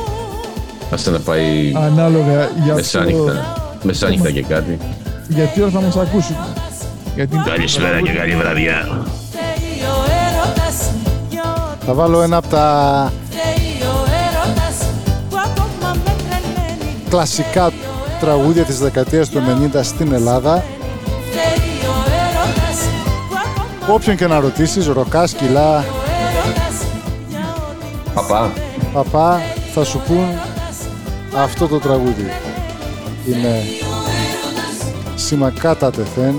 [0.91, 3.57] Άστε να πάει Ανάλογα για μεσάνυχτα.
[3.83, 4.79] Μεσάνυχτα και κάτι.
[5.29, 6.37] Γιατί ώρα θα μας ακούσουν.
[7.15, 7.37] Γιατί...
[7.45, 9.05] Καλησπέρα και καλή βραδιά.
[9.31, 10.91] φταίει ο έρωτας
[11.87, 14.87] Θα βάλω ένα από τα φταίει ο έρωτας
[15.31, 17.71] που ακόμα με τρελαίνει κλασικά
[18.21, 19.43] τραγούδια της δεκαετίας του
[19.75, 20.65] 90 στην Ελλάδα.
[21.31, 21.95] φταίει ο
[22.25, 22.79] έρωτας
[23.29, 26.87] που ακόμα Όποιον και να ρωτήσεις, ροκάς, σκυλά, έρωτας
[28.15, 28.53] Παπά.
[28.93, 29.41] παπά
[29.75, 30.27] θα σου πούν
[31.37, 32.31] αυτό το τραγούδι.
[33.27, 33.63] Είναι
[35.15, 36.35] σήμα κατά τεθέν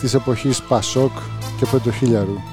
[0.00, 1.12] της εποχής Πασόκ
[1.58, 2.51] και Πεντοχίλιαρου.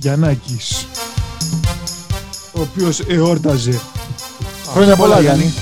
[0.00, 0.86] Γιαννάκης
[2.52, 3.80] ο οποίος εόρταζε.
[4.72, 5.54] Χρόνια πολλά Γιάννη.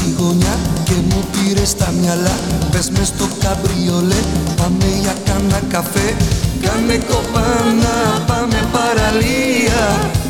[0.00, 2.36] Τώρα στη γωνιά και μου πήρες στα μυαλά.
[2.70, 4.20] Πες μες στο καμπριολέ,
[4.56, 6.16] πάμε για κάνα καφέ.
[6.64, 7.96] Κάνε κοπάνα,
[8.26, 9.82] πάμε παραλία.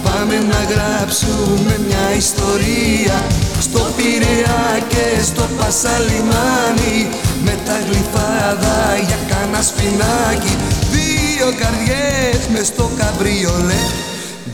[0.04, 3.16] Πάμε να γράψουμε μια ιστορία.
[3.60, 6.96] Στο Πειραιά και στο Πασαλιμάνι
[7.44, 10.54] Με τα γλυφάδα για κάνα σπινάκι.
[10.94, 13.82] Δύο καρδιές μες στο καμπριολέ.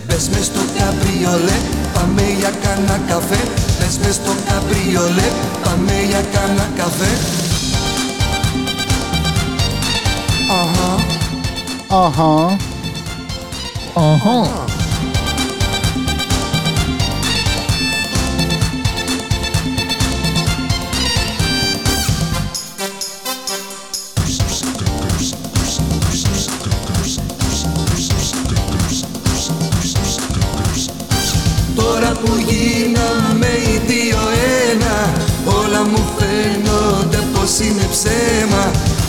[0.06, 1.58] Μπες μες στο καμπριολέ,
[1.94, 5.30] πάμε για κάνα καφέ Μπες μες στο καμπριολέ,
[5.64, 7.18] πάμε για κάνα καφέ
[10.51, 10.95] Αχα,
[12.05, 12.57] Αχα.
[13.95, 14.65] Αχα.
[32.22, 34.20] Που γίναμε οι δύο
[34.70, 34.96] ένα.
[35.60, 38.64] Όλα μου φαίνονται πως είναι ψέμα.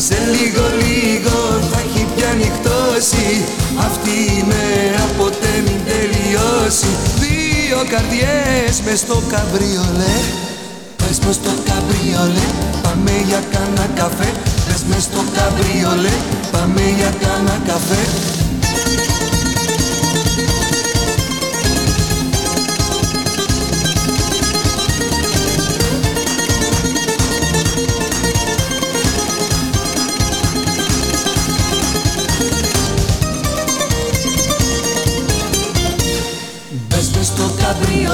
[0.08, 1.38] Σε λίγο λίγο
[1.70, 3.28] θα έχει πια νυχτώσει.
[3.88, 6.92] Αυτή η μέρα ποτέ μην τελειώσει.
[7.24, 10.18] Δύο καρδιές μες στο καμπριολέ.
[11.00, 12.48] Πες μες στο καμπριολέ
[12.84, 14.30] Πάμε για κάνα καφέ.
[14.66, 16.16] Πες μες στο καμπριολέ
[16.52, 18.04] Πάμε για κάνα καφέ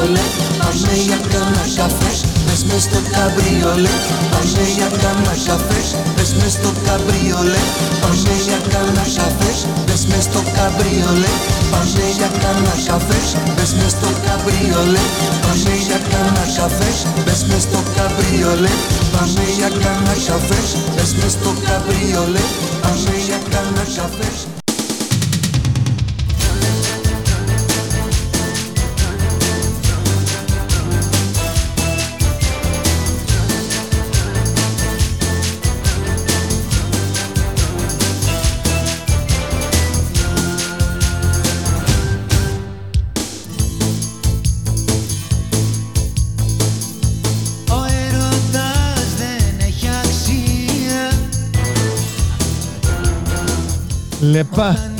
[0.03, 0.25] καμπριολέ,
[0.59, 3.95] πάμε για κάνα καφές Μπες μες στο καμπριολέ,
[4.31, 7.63] πάμε για κάνα καφές Μπες μες στο καμπριολέ,
[8.01, 11.31] πάμε για κάνα καφές Μπες μες στο καμπριολέ,
[11.71, 15.03] πάμε για κάνα καφές Μπες μες στο καμπριολέ,
[15.43, 18.73] πάμε για κάνα καφές Μπες μες στο καμπριολέ,
[19.13, 22.45] πάμε για κάνα καφές Μπες μες στο καμπριολέ,
[22.81, 24.52] πάμε για κάνα καφές
[54.33, 54.92] Lepa.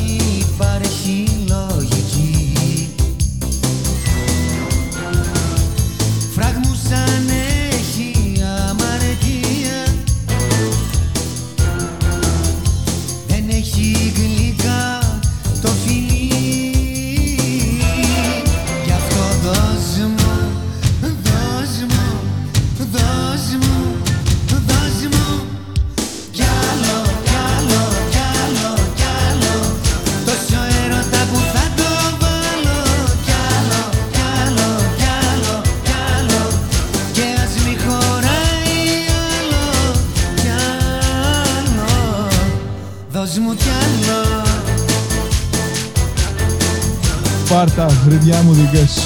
[48.14, 49.03] crediamo di che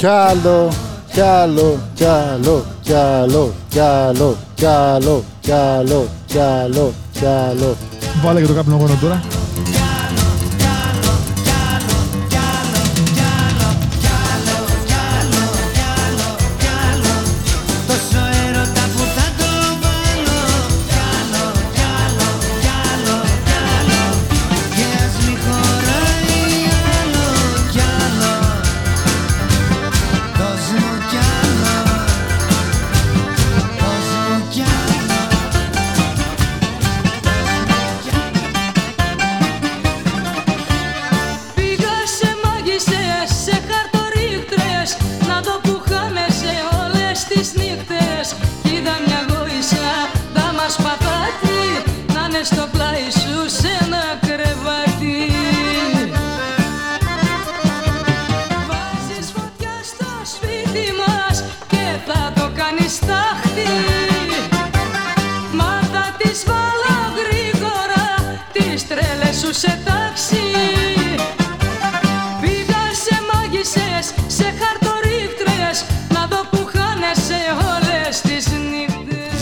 [0.00, 0.68] Κι άλλο,
[1.12, 7.26] κι άλλο, κι άλλο, κι άλλο, κι άλλο, κι άλλο, κι άλλο, κι άλλο, κι
[7.26, 7.76] άλλο.
[8.22, 9.22] Βάλε και το καπνογόνο τώρα.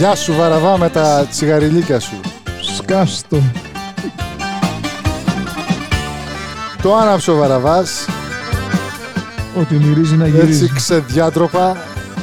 [0.09, 2.21] Γεια σου Βαραβά με τα τσιγαριλίκια σου.
[2.77, 3.43] Σκάστο.
[6.83, 8.07] Το άναψε ο Βαραβάς,
[9.61, 10.65] Ότι μυρίζει να γυρίζει.
[10.65, 11.77] έτσι ξεδιάτροπα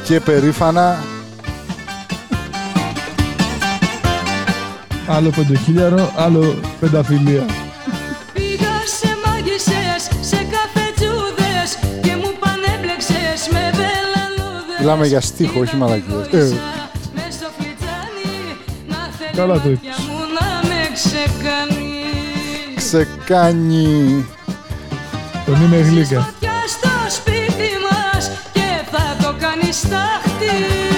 [0.03, 1.03] και περήφανα.
[5.07, 7.45] Άλλο πεντοχίλιαρο, άλλο πενταφιλία.
[8.33, 16.53] Πήγα σε μάγισσες, σε καφετζούδες Και μου πανέμπλεξες με βελαλούδες Μιλάμε για στίχο, όχι μαλακίες.
[19.36, 19.88] Καλά το η είπες.
[19.88, 21.86] μάτια μου να με ξεκάνει
[22.75, 24.25] ξεκάνει.
[25.45, 26.21] Τον είμαι γλύκα.
[26.21, 30.94] Φωτιά στο σπίτι μας και θα το κάνεις τάχτη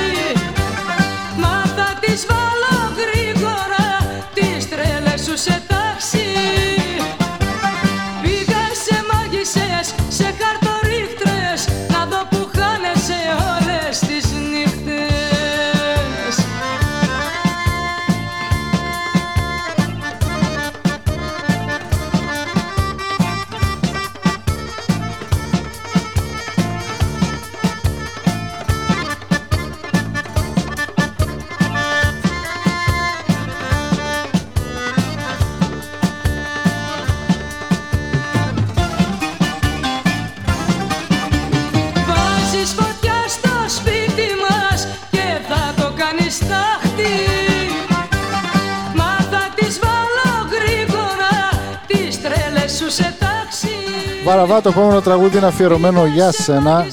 [54.28, 56.86] Βαραβά, το επόμενο τραγούδι είναι αφιερωμένο για σένα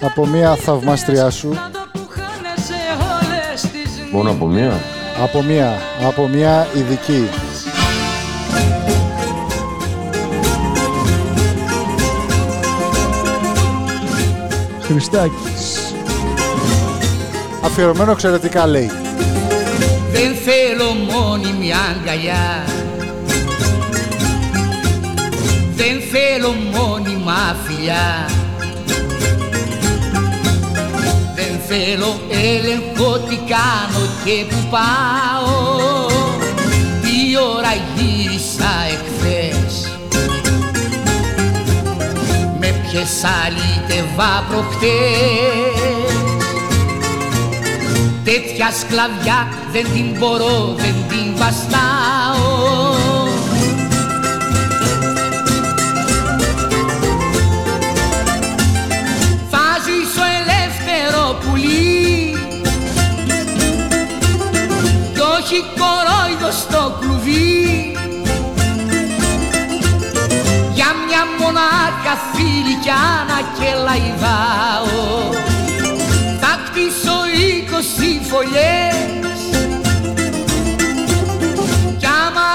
[0.00, 1.48] από μια θαυμάστριά σου.
[1.48, 4.80] Να δω που χάνεσαι όλες τις Μόνο από μία;
[5.22, 7.28] Από μια, από μια ειδική.
[14.80, 15.94] Χριστάκης.
[17.64, 18.90] Αφιερωμένο εξαιρετικά λέει.
[20.12, 22.71] Δεν θέλω μόνιμη αγκαλιά
[25.84, 28.30] Δεν θέλω μόνιμα φιλιά.
[31.34, 36.06] Δεν θέλω έλεγχο τι κάνω και που πάω.
[37.02, 39.98] Τι ώρα γύρισα εχθές.
[42.60, 44.92] Με ποιες αλήτευα προχτές.
[48.24, 52.21] Τέτοια σκλαβιά δεν την μπορώ, δεν την βαστάω
[65.52, 67.92] όχι κορόιδο στο κλουβί.
[70.74, 75.30] Για μια μονάχα φίλικια να και λαϊδάω.
[76.40, 79.40] Θα κτίσω είκοσι φωλιές.
[81.98, 82.48] Κι άμα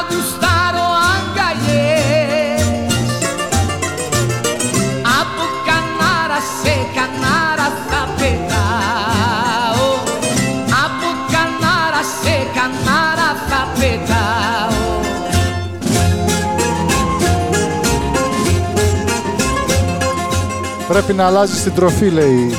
[20.87, 22.57] Πρέπει να αλλάζεις την τροφή, λέει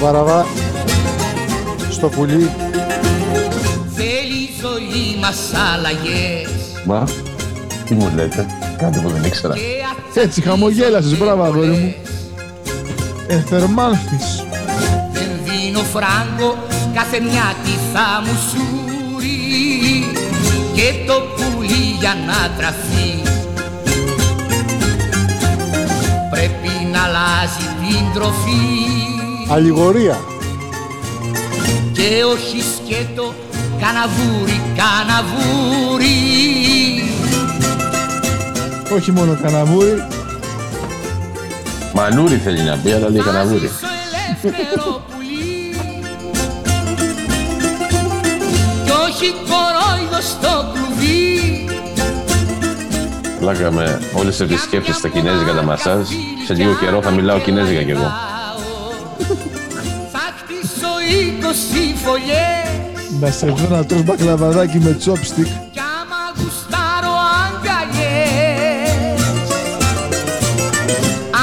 [0.00, 0.46] Βαραβά.
[1.90, 2.50] Στο πουλί.
[3.94, 5.38] Θέλει η ζωή μας
[5.74, 6.50] αλλαγές
[6.84, 7.08] Μα,
[7.84, 8.46] τι μου λέτε,
[8.78, 9.54] κάτι που δεν ήξερα.
[10.14, 11.94] Έτσι, χαμογέλασες, μπράβο αγόρι μου.
[13.26, 14.44] Ενθερμάνθης.
[15.12, 16.56] Δεν δίνω φράγκο
[16.94, 20.04] κάθε μια τι θα μου σούρει
[20.74, 23.25] και το πουλί για να τραφεί
[27.04, 28.86] αλλάζει την τροφή
[29.48, 30.18] Αλληγορία.
[31.92, 33.34] και όχι σκέτο
[33.80, 36.14] καναβούρι, καναβούρι
[38.94, 40.06] Όχι μόνο καναβούρι.
[41.94, 43.70] Μανούρι θέλει να πει, αλλά λέει καναβούρι.
[44.42, 45.74] ελεύθερο πουλί
[48.84, 51.68] κι όχι κορόιδο στο κλουβί
[53.40, 56.08] Πλάκα με όλες τις επισκέψει στα κινέζικα τα μασάζ.
[56.46, 58.12] Σε λίγο καιρό θα μιλάω κινέζικα κι εγώ.
[60.12, 65.46] θα χτίσω είκοσι φωλιές Να σε δω να τρως μπακλαβαδάκι με τσόπστικ.
[65.46, 69.20] κι άμα γουστάρω αγκαλιές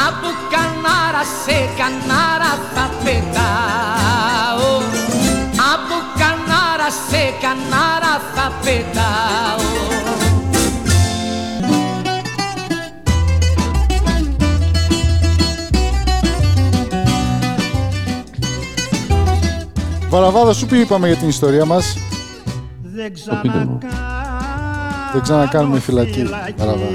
[0.08, 4.72] από κανάρα σε κανάρα θα πετάω
[5.74, 9.73] από κανάρα σε κανάρα θα πετάω
[20.14, 21.98] Βαραβάδα, σου πει είπαμε για την ιστορία μας.
[22.82, 23.78] Δεν Το πείτε μου.
[25.14, 26.24] Δεν ξανακάνουμε φυλακή.
[26.58, 26.86] Βαραβάδα.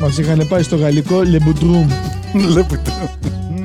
[0.00, 1.86] Μας είχαν πάει στο γαλλικό Λεμπουτρούμ.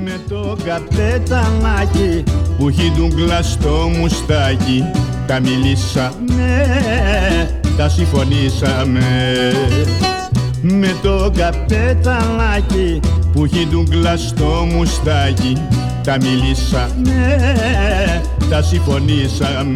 [0.03, 2.23] Με το καπετανάκι
[2.57, 4.83] που έχει ντουγκλά στο μουστάκι
[5.27, 6.65] Τα μιλήσαμε,
[7.77, 9.05] τα συμφωνήσαμε
[10.61, 12.99] Με το καπετανάκι
[13.33, 15.57] που έχει ντουγκλά στο μουστάκι
[16.03, 17.41] Τα μιλήσαμε,
[18.49, 19.75] τα συμφωνήσαμε.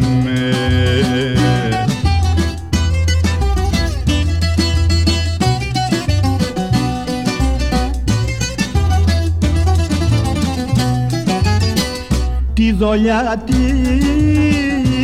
[12.54, 13.62] Τη δολιά τη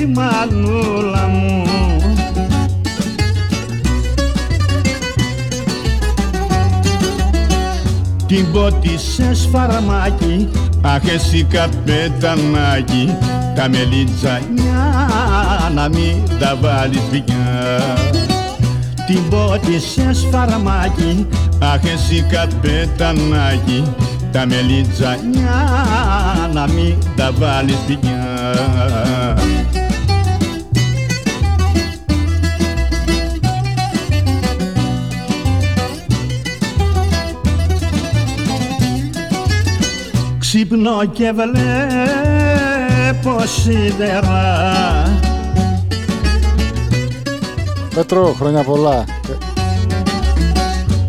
[0.07, 1.63] μανούλα μου.
[8.27, 10.49] Την πότισες σφαραμάκι
[10.85, 13.17] Αχ εσύ καπετανάκι
[13.55, 14.95] Τα μελιτζανιά
[15.75, 17.85] να μην τα βάλεις πια.
[19.07, 21.27] Την πότισε σφαραμάκι
[21.59, 23.85] Αχ εσύ καπετανάκι
[24.33, 25.67] Τα μελιτζανιά
[26.53, 28.25] να μην τα βάλεις πια
[40.55, 41.47] Ξύπνω και βλέπω
[43.47, 44.63] σίδερα
[47.95, 49.05] Πέτρο, χρόνια πολλά.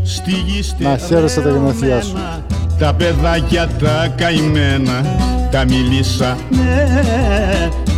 [0.04, 2.18] Στη γη Να χαίρεσαι τα γενέθλιά σου.
[2.80, 5.18] Τα παιδάκια τα καημένα
[5.52, 6.40] Τα μιλήσαμε,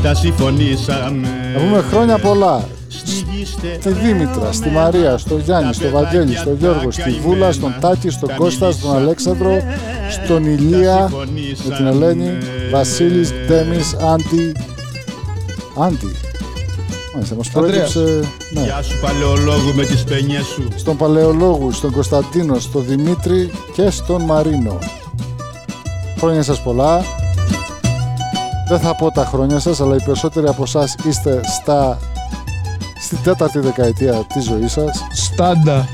[0.04, 2.68] τα συμφωνήσαμε Να πούμε χρόνια πολλά.
[3.80, 8.36] Στη Δήμητρα, στη Μαρία, στο Γιάννη, στο Βαγγέλη, στο Γιώργο, στη Βούλα, στον Τάκη, στον
[8.36, 9.62] Κώστα, στον Αλέξανδρο,
[10.26, 11.12] στον Ηλία,
[11.68, 12.38] με την Ελένη,
[12.72, 14.52] Βασίλης, Ντέμις, Άντι.
[15.78, 16.16] Άντι.
[17.14, 17.92] Μάλιστα, μας Ανδρέας.
[17.92, 18.30] προέκυψε...
[18.54, 18.62] Ναι.
[18.62, 24.22] Γεια σου παλαιολόγου με τις παινιές σου Στον Παλαιολόγου, στον Κωνσταντίνο, στον Δημήτρη και στον
[24.22, 24.80] Μαρίνο.
[26.20, 27.04] Χρόνια σας πολλά.
[28.70, 32.00] Δεν θα πω τα χρόνια σας, αλλά οι περισσότεροι από εσάς είστε στα...
[33.00, 35.08] στην τέταρτη δεκαετία της ζωής σας.
[35.14, 35.88] Στάντα.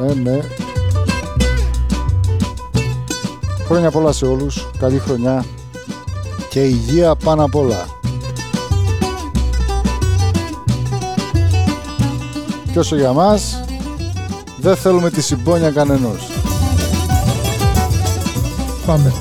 [0.00, 0.38] Ναι, ναι.
[3.72, 4.68] Χρόνια πολλά σε όλους.
[4.78, 5.44] Καλή χρονιά.
[6.50, 7.86] Και υγεία πάνω απ' όλα.
[12.72, 13.64] Και όσο για μας,
[14.60, 16.28] δεν θέλουμε τη συμπόνια κανενός.
[18.86, 19.12] Πάμε.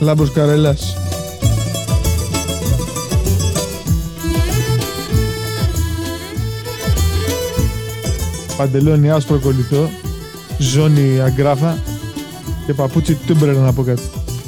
[0.00, 0.96] Λάμπρος Καρελάς.
[8.56, 9.88] Παντελόνι άσπρο κολλητό,
[10.58, 11.78] ζώνη αγκράφα
[12.66, 14.02] και παπούτσι τούμπρελ να πω κάτι.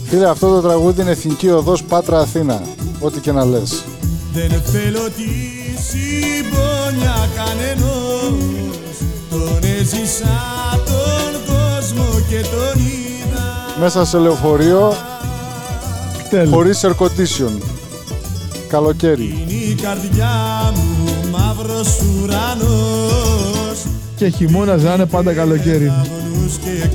[0.04, 2.62] Φίλε, αυτό το τραγούδι είναι Εθνική Οδός Πάτρα Αθήνα.
[3.00, 3.84] Ό,τι και να λες.
[4.32, 5.28] Δεν θέλω τη
[5.88, 8.96] συμπόνια κανενός
[9.30, 10.40] Τον έζησα
[10.84, 14.94] τον κόσμο και τον είδα Μέσα σε λεωφορείο,
[16.50, 17.62] χωρίς air condition.
[18.68, 19.46] Καλοκαίρι.
[19.48, 20.30] Είναι η καρδιά
[20.74, 23.84] μου μαύρος ουρανός
[24.16, 25.88] Και χειμώνας να είναι πάντα καλοκαίρι.
[25.88, 26.88] Αγνούς και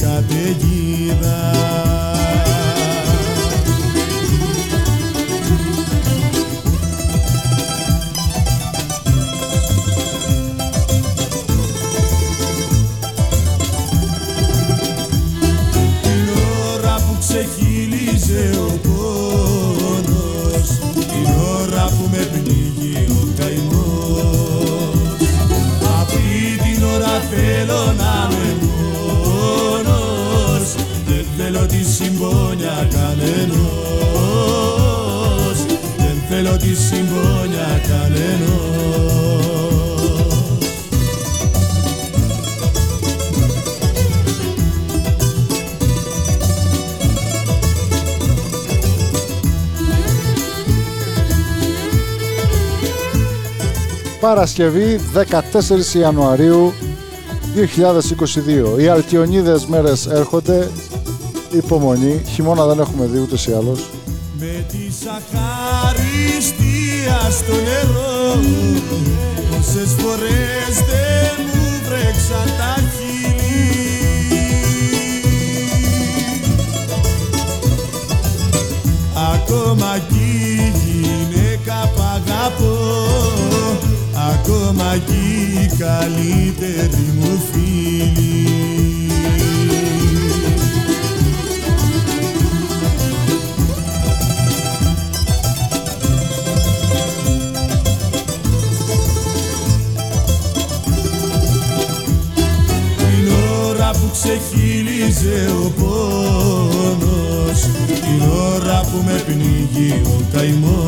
[54.24, 55.00] Παρασκευή
[55.94, 56.74] 14 Ιανουαρίου
[58.78, 58.80] 2022.
[58.80, 60.70] Οι Αλκιονίδες μέρες έρχονται.
[61.52, 62.22] Υπομονή.
[62.34, 63.90] Χειμώνα δεν έχουμε δει ούτως ή άλλως.
[64.40, 65.30] Με τη σαχαριστία
[67.32, 68.40] στο νερό
[69.50, 72.83] Πόσες φορές δεν μου βρέξαν τα
[84.64, 85.14] Ακόμα κι
[85.64, 88.48] η καλύτερη μου φίλη.
[102.98, 103.32] Την
[103.70, 108.22] ώρα που ξεχύλιζε ο πόνος Την
[108.56, 110.84] ώρα που με πνίγει ο καημός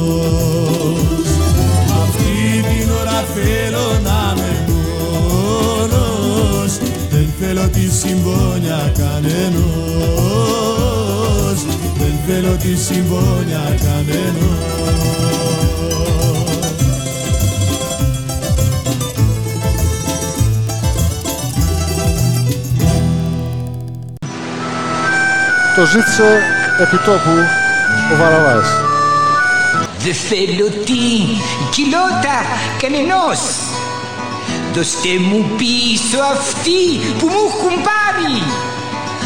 [0.89, 1.24] Αυτή την ώρα
[3.35, 5.91] θέλω να είμαι μόνος.
[7.11, 10.45] Δεν θέλω τη συμπόνια κανενός.
[11.97, 14.95] Δεν θέλω τη συμπόνια κανενός.
[25.75, 26.39] Το ζήτησε
[26.81, 27.35] επιτόπου
[28.13, 28.84] ο Βαραβάς.
[30.05, 31.25] Δεν θέλω την
[31.71, 32.37] κοιλώτα
[32.81, 33.41] κανενός
[34.73, 36.81] Δώστε μου πίσω αυτή
[37.19, 38.37] που μου έχουν πάρει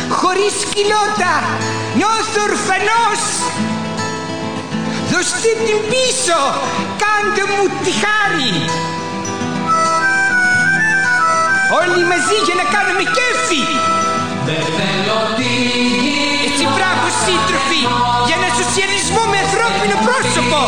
[0.09, 1.35] Χωρίς κοιλώτα
[1.97, 3.21] νιώθω ορφανός
[5.11, 6.39] Δώστε την πίσω,
[7.01, 8.53] κάντε μου τη χάρη
[11.79, 13.63] Όλοι μαζί για να κάνουμε κέφι
[14.45, 16.28] Δεν θέλω την
[16.61, 17.81] Έτσι μπράβο σύντροφοι
[18.27, 20.59] Για ένα σοσιαλισμό με ανθρώπινο πρόσωπο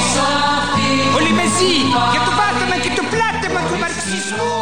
[1.18, 1.74] Όλοι μαζί
[2.12, 4.56] για το πάταμα και το πλάτεμα του μαρξισμού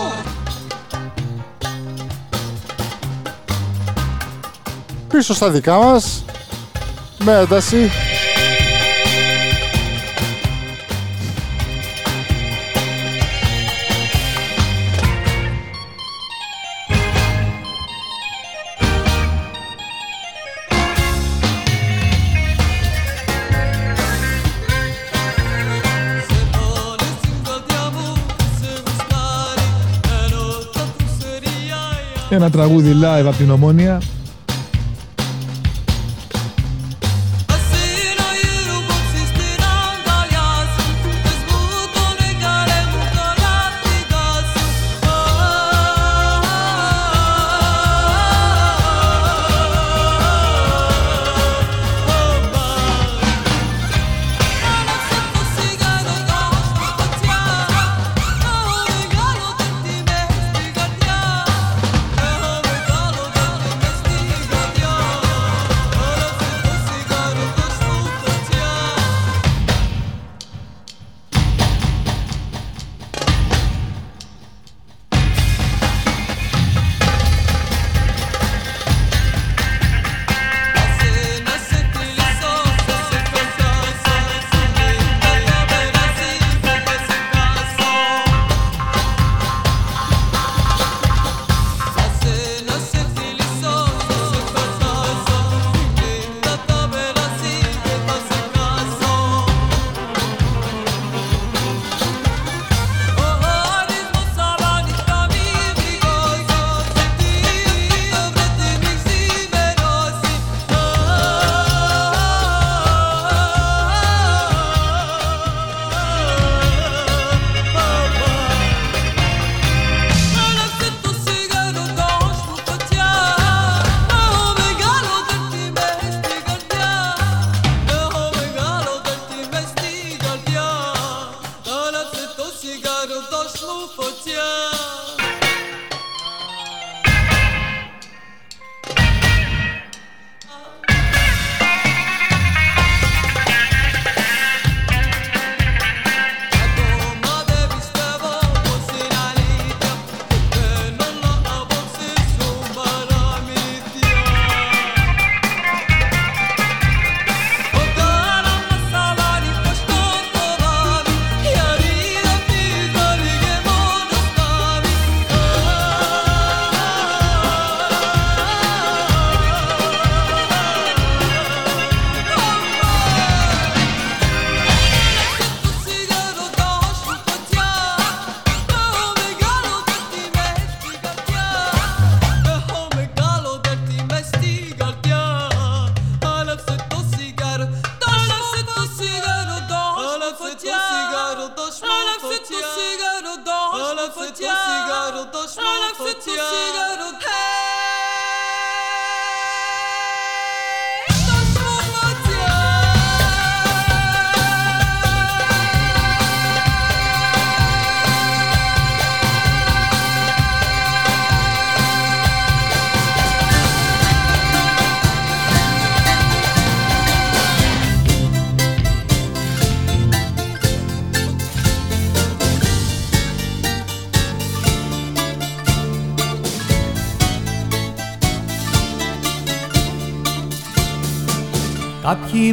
[5.08, 6.24] Πίσω στα δικά μας.
[7.24, 7.92] Με ένταση.
[32.40, 34.02] Ένα τραγούδι live από την Ομόνια.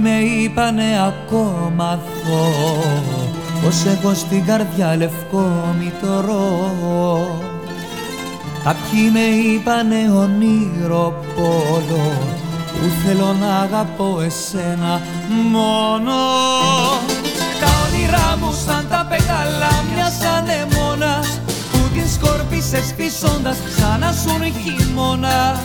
[0.07, 2.47] Με είπανε ακόμα θω
[3.63, 7.41] Πως έχω στην καρδιά λευκό μητρό.
[8.65, 12.13] Κάποιοι με είπανε ονείρο πόλο
[12.73, 15.01] Που θέλω να αγαπώ εσένα
[15.51, 16.17] μόνο.
[17.61, 21.41] Τα όνειρά μου σαν τα πεταλά μιας ανεμόνας
[21.73, 25.59] Που την σκόρπισες φυσώντας σαν να σουν χειμώνας.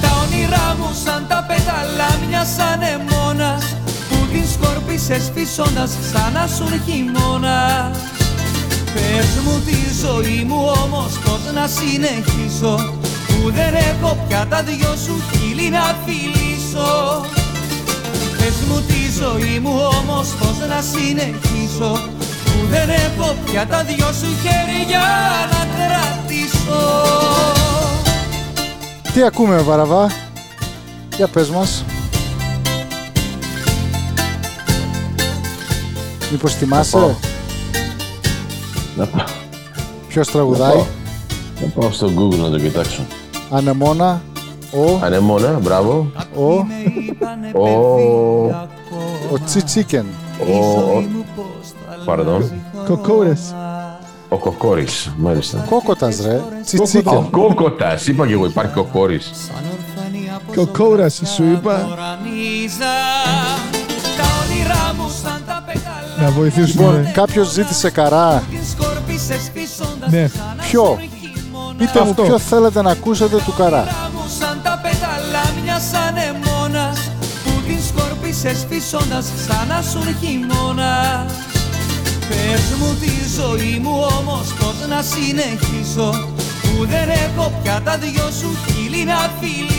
[0.00, 3.64] Τα όνειρά μου σαν τα πεταλά μιας ανεμόνας
[4.08, 7.90] Που την σκόρπισες φυσώντας σαν να σου χειμώνα
[8.94, 12.74] Πες μου τη ζωή μου όμως πως να συνεχίσω
[13.26, 16.90] Που δεν έχω πια τα δυο σου χείλη να φιλήσω.
[18.38, 21.92] Πες μου τη ζωή μου όμως πως να συνεχίσω
[22.44, 25.04] Που δεν έχω πια τα δυο σου χέρια
[25.52, 26.80] να κρατήσω.
[29.12, 30.10] Τι ακούμε Βαραβά,
[31.18, 31.84] για πες μας.
[36.30, 37.10] Μήπως θυμάσαι, πάω.
[38.96, 39.24] Να πάω,
[40.08, 40.84] ποιος να τραγουδάει, πάω,
[41.60, 43.02] να πάω στο Google να το κοιτάξω.
[43.50, 44.22] Ανεμόνα,
[44.72, 46.10] ο, Ανεμόνα, μπράβο.
[46.36, 46.52] ο,
[47.60, 48.44] Ο...
[49.32, 50.06] ο Τσιτσίκεν.
[50.50, 50.80] Ο...
[50.80, 51.04] ο-
[52.04, 52.50] Παραδόν.
[52.86, 53.54] Κοκόρες.
[54.28, 55.66] Ο Κοκόρης, μάλιστα.
[55.70, 57.30] Κόκοτας ρε, Ο Τσιτσίκεν.
[57.30, 59.30] Κόκοτας, είπα και εγώ, υπάρχει Κοκόρης.
[60.66, 61.88] Κοκόρας σου είπα.
[64.16, 67.10] Τα όνειρά μου σαν τα πεταλά Να Λοιπόν, βοηθήσουμε.
[67.14, 68.42] κάποιος ζήτησε καρά.
[68.50, 70.28] Την σκόρπισες φυσώντας Ναι.
[70.36, 72.22] σαν να Ποιο; σουν χειμώνας Πείτε μου Αυτό.
[72.22, 73.84] ποιο θέλετε να ακούσετε του καρά.
[74.14, 76.98] μου σαν τα πεταλά μιας ανεμόνας
[77.44, 81.32] Που την σκόρπισες φυσώντας σαν να σουν χειμώνας
[82.28, 86.08] Πες μου τη ζωή μου όμως πως να συνεχίσω
[86.62, 89.77] Που δεν έχω πια τα δυο σου χείλη να φιλήσω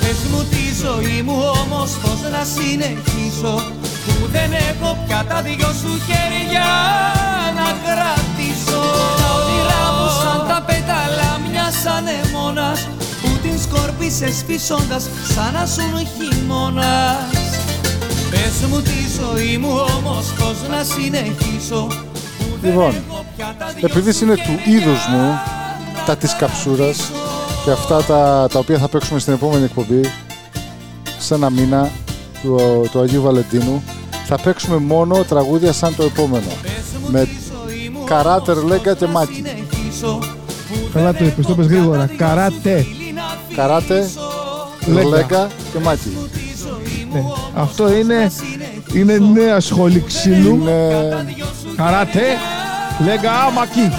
[0.00, 3.54] Πες μου τη ζωή μου όμως πως να συνεχίσω
[4.06, 6.68] Που δεν έχω πια τα δυο σου χέρια
[7.58, 8.82] να κρατήσω.
[9.20, 12.88] Τα όνειρά μου σαν τα πέταλα μιας ανεμόνας
[13.22, 17.46] Που την σκόρπισες φυσώντας σαν να σουν χειμώνας.
[18.30, 21.86] Πες μου τη ζωή μου όμως πως να συνεχίσω
[22.38, 25.38] Που δεν Λοιπόν, έχω πια τα δυο Επειδή σου είναι του χέρια είδους μου,
[26.06, 27.10] τα της καψούρας
[27.66, 30.00] και αυτά τα, τα οποία θα παίξουμε στην επόμενη εκπομπή,
[31.18, 31.90] σε ένα μήνα
[32.42, 32.58] του,
[32.90, 33.82] του Αγίου Βαλεντίνου,
[34.26, 36.46] θα παίξουμε μόνο τραγούδια σαν το επόμενο.
[37.10, 37.28] Με
[38.04, 39.42] καράτερ, λέγκα και μάκι.
[40.92, 42.10] Καλά το είπες, το είπες γρήγορα.
[42.16, 42.86] Καράτε.
[43.54, 44.10] Καράτε,
[44.86, 45.08] Λέγκα.
[45.08, 46.16] λέγκα και μάκι.
[47.12, 47.22] Ναι.
[47.54, 48.30] Αυτό είναι,
[48.94, 50.54] είναι νέα σχολή ξύλου.
[50.54, 51.26] Είναι
[51.76, 52.22] Καράτε.
[53.04, 53.92] Λέγα άμακι.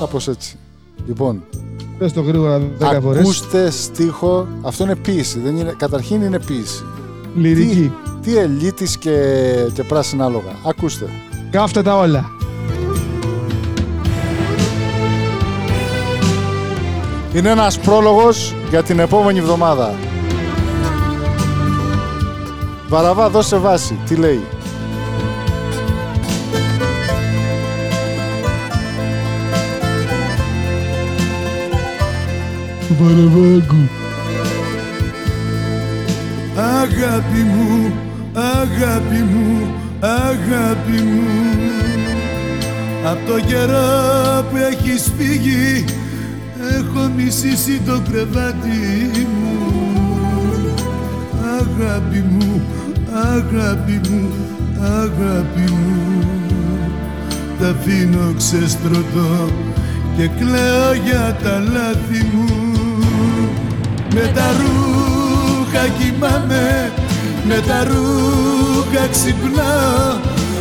[0.00, 0.56] κάπως έτσι.
[1.06, 1.42] Λοιπόν,
[1.98, 3.20] Πες το γρήγορα δέκα φορές.
[3.20, 6.84] ακούστε στίχο, αυτό είναι ποίηση, δεν είναι, καταρχήν είναι ποίηση.
[7.34, 7.92] Λυρική.
[8.20, 9.12] Τι, τι ελίτης και,
[9.72, 10.52] και πράσινα άλογα.
[10.66, 11.06] Ακούστε.
[11.50, 12.30] Κάφτε τα όλα.
[17.34, 19.94] Είναι ένας πρόλογος για την επόμενη εβδομάδα.
[22.88, 23.98] Βαραβά, δώσε βάση.
[24.06, 24.44] Τι λέει.
[32.98, 33.88] Βαραβάγκου.
[36.56, 37.92] Αγάπη μου,
[38.34, 41.22] αγάπη μου, αγάπη μου.
[43.04, 45.84] Απ' το καιρό που έχεις φύγει
[46.74, 49.74] Έχω μισήσει το κρεβάτι μου.
[51.58, 52.62] Αγάπη μου,
[53.12, 54.30] αγάπη μου,
[54.80, 56.24] αγάπη μου.
[57.60, 59.50] Τα αφήνω ξεστρωτώ
[60.16, 62.65] και κλαίω για τα λάθη μου
[64.16, 66.92] με τα ρούχα κοιμάμαι,
[67.48, 70.10] με τα ρούχα ξυπνάω.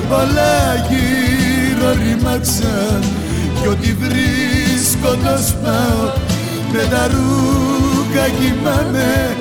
[0.09, 0.55] Όλα
[0.89, 3.01] γύρω ρημάξαν
[3.61, 6.05] κι ό,τι βρίσκω το σπάω.
[6.71, 9.35] Με τα ρούχα κοιμάμαι,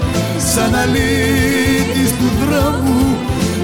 [0.54, 3.16] σαν αλήτης του δρόμου.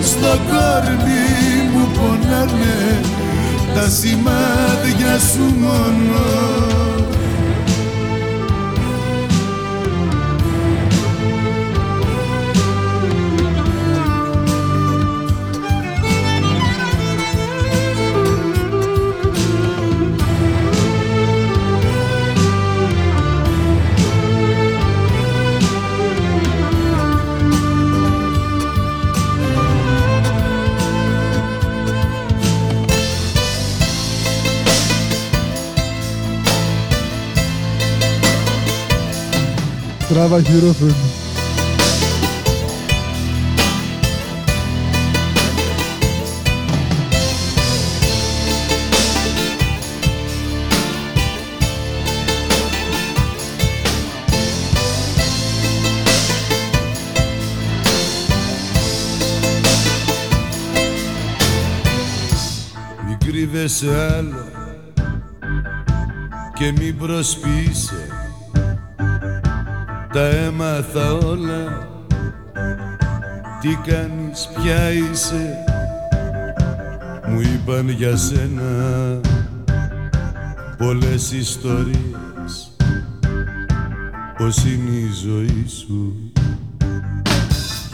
[0.02, 1.26] Στο κόρμι
[1.72, 3.00] μου πονάνε
[3.74, 6.69] τα σημάδια σου μόνο
[40.10, 40.94] Strava χειρόφωνη.
[63.18, 64.48] Κρύβεσαι άλλο
[66.54, 68.09] και μην προσπίσαι
[70.20, 71.88] τα έμαθα όλα.
[73.60, 75.64] Τι κάνεις, ποια είσαι
[77.28, 79.20] μου είπαν για σένα
[80.78, 82.70] πολλές ιστορίες.
[84.38, 86.32] Πως είναι η ζωή σου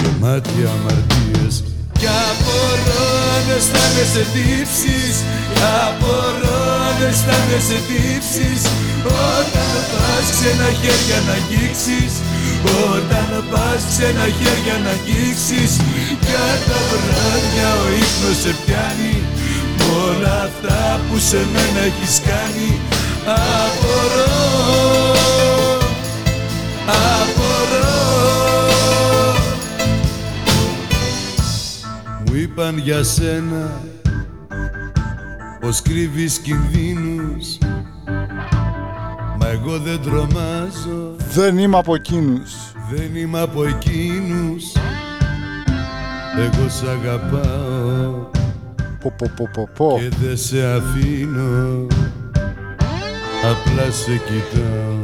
[0.01, 3.07] γεμάτη αμαρτίες κι απορώ
[3.37, 5.23] αν αισθάνεσαι τύψεις.
[5.89, 6.56] Απορώ
[6.97, 8.63] αν αισθάνεσαι τύψεις
[9.39, 12.13] Όταν πας ξένα χέρια να αγγίξεις.
[12.93, 15.73] Όταν πας ξένα χέρια να αγγίξεις.
[16.27, 19.17] Για τα βράδια ο ύπνος σε πιάνει.
[19.77, 22.71] Μ' όλα αυτά που σε μένα έχεις κάνει.
[23.37, 24.35] Απορώ
[27.13, 27.95] Απορώ.
[32.25, 33.81] Μου είπαν για σένα
[35.67, 37.59] πως κρύβεις κινδύνους
[39.39, 41.17] Μα εγώ δεν τρομάζω.
[41.35, 42.53] Δεν είμαι από εκείνους.
[42.91, 44.65] Δεν είμαι από εκείνους.
[46.39, 48.31] Εγώ σ' αγαπάω.
[49.01, 49.99] Πω, πω, πω, πω, πω.
[49.99, 51.87] Και δεν σε αφήνω.
[53.45, 54.99] Απλά σε κοιτάω.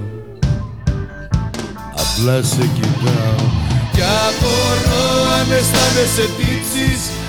[1.90, 3.46] Απλά σε κοιτάω.
[3.92, 7.10] Κι απορώ αν αισθάνεσαι τύψεις.
[7.10, 7.21] Κι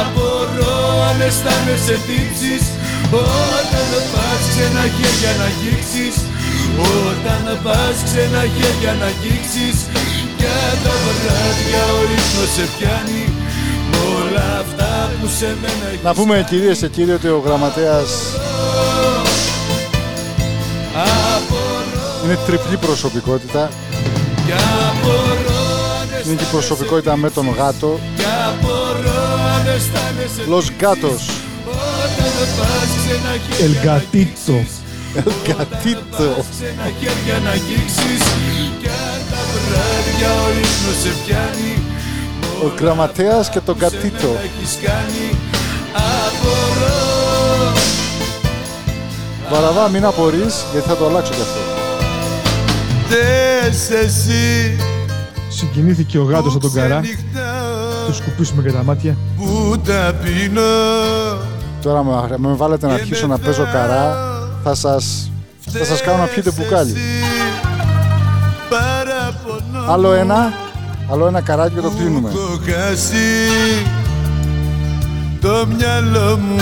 [0.00, 0.78] απορώ
[1.08, 2.64] αν αισθάνεσαι τύψεις
[3.12, 6.16] Όταν πας ξένα χέρια να αγγίξεις.
[7.06, 9.76] Όταν πας ξένα χέρια να αγγίξεις.
[10.38, 10.50] Κι
[10.84, 13.24] τα βράδια ο ύπνος σε πιάνει.
[13.90, 18.10] Μ' όλα αυτά που σε μένα έχεις Να πούμε κυρίες και κύριοι ότι ο γραμματέας
[22.24, 23.68] είναι τριπλή προσωπικότητα.
[24.46, 25.60] Κι απορώ
[26.26, 28.00] Είναι και η προσωπικότητα με τον γάτο.
[30.54, 31.22] Los gatos.
[31.66, 34.56] Όταν πας ξένα χέρια El gatito.
[35.20, 36.26] El gatito.
[36.50, 38.22] ξένα χέρια να αγγίξεις
[38.80, 38.88] Κι
[39.30, 41.74] τα βράδια ο ύπνος σε πιάνει
[42.64, 44.30] Ο γραμματέας και το gatito.
[44.44, 45.38] Έχεις κάνει
[45.92, 47.08] Απορώ
[49.50, 51.60] Βαραβά, μην απορείς, γιατί θα το αλλάξω κι αυτό.
[53.08, 54.76] Θες εσύ
[55.48, 57.00] Συγκινήθηκε ο γάτος από τον καρά.
[58.06, 59.16] Το σκουπίσουμε και τα μάτια.
[59.36, 59.44] που
[59.78, 60.60] τα πίνω.
[61.82, 64.16] Τώρα με, με βάλετε να αρχίσω να παίζω καρά,
[64.64, 65.30] θα σας,
[65.70, 66.94] θα σας κάνω να πιείτε μπουκάλι.
[68.68, 69.92] Παραπονώ.
[69.92, 70.52] Άλλο ένα,
[71.10, 72.28] άλλο ένα καράκι και το κλείνουμε.
[72.28, 73.16] έχω χάσει
[75.40, 76.56] το μυαλό μου.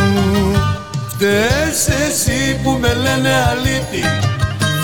[1.08, 4.06] Φταίς εσύ που με λένε αλήτη.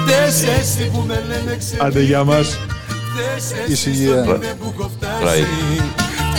[0.03, 2.59] Φταίς εσύ που με λένε ξενύχτη Άντε για μας.
[3.13, 4.09] Φταίς εσύ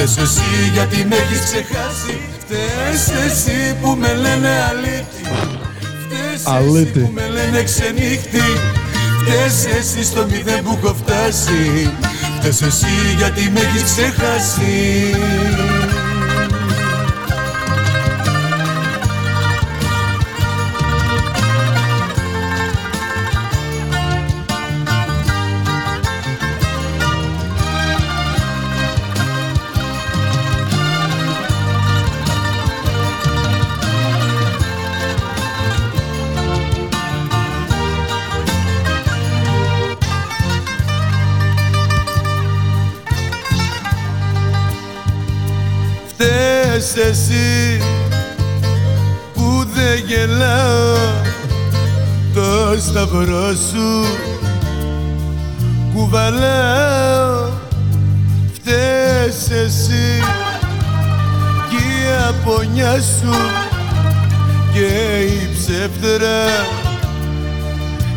[0.04, 0.16] Ησυχία.
[0.16, 0.36] στο μηδέν που έχω φτάσει Right.
[0.36, 5.22] Φταίς εσύ γιατί με έχεις ξεχάσει Φταίς εσύ που με λένε αλήτη
[6.04, 7.00] Φταίς εσύ Αλήτη.
[7.00, 8.48] που με λένε ξενύχτη
[9.22, 11.92] Φταίς εσύ στο μηδέν που έχω φτάσει
[12.40, 14.74] Φταίς εσύ γιατί με έχεις ξεχάσει
[47.16, 47.80] εσύ
[49.34, 50.98] που δεν γελάω
[52.34, 54.06] το σταυρό σου.
[55.94, 57.50] Κουβαλάω
[58.54, 60.24] Φταίς εσύ
[61.70, 63.36] κι η απονιά σου
[64.74, 66.44] και η ψεύτρα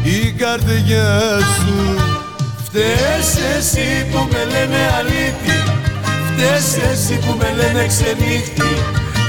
[0.03, 1.97] η καρδιά σου.
[2.65, 5.58] Φταίς εσύ που με λένε αλήτη
[6.41, 8.71] Φταίς εσύ που με λένε ξενύχτη.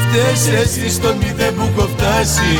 [0.03, 2.53] Φταίς εσύ στο μηδέν που έχω φτάσει.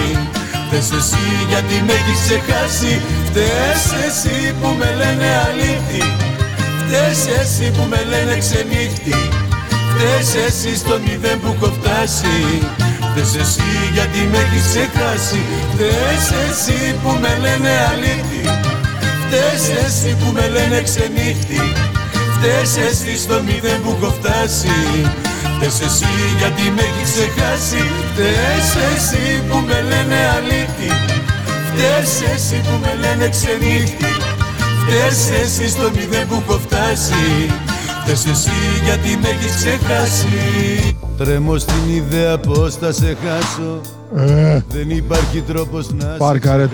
[0.66, 2.94] Φταίς εσύ γιατί με έχεις ξεχάσει.
[3.28, 6.04] Φταίς εσύ που με λένε αλήτη
[6.80, 9.20] Φταίς εσύ που με λένε ξενύχτη.
[9.90, 12.38] Φταίς εσύ στο μηδέν που έχω φτάσει.
[13.08, 15.42] Φταίς εσύ γιατί με έχεις ξεχάσει.
[15.72, 18.44] Φταίς εσύ που με λένε αλήτη
[19.22, 21.62] Φταίς εσύ που με λένε ξενύχτη
[22.42, 24.76] Φταίς εσύ στο μηδέν που έχω φτάσει.
[25.56, 27.82] Φταίς εσύ γιατί με έχεις ξεχάσει.
[28.10, 30.92] Φταίς εσύ που με λένε αλήτη.
[31.68, 34.12] Φταίς εσύ που με λένε ξενύχτη.
[34.82, 37.26] Φταίς εσύ στο μηδέν που έχω φτάσει.
[38.02, 40.38] Φταίς εσύ γιατί με έχεις ξεχάσει.
[41.18, 43.82] Τρέμω στην ιδέα πως θα σε χάσω.
[44.16, 46.68] Ε, Δεν υπάρχει τρόπος να Πάρκα, σε ρε.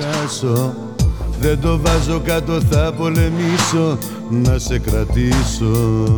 [1.39, 3.97] Ξεχάσω Δεν το βάζω κάτω θα πολεμήσω
[4.29, 6.13] Να σε κρατήσω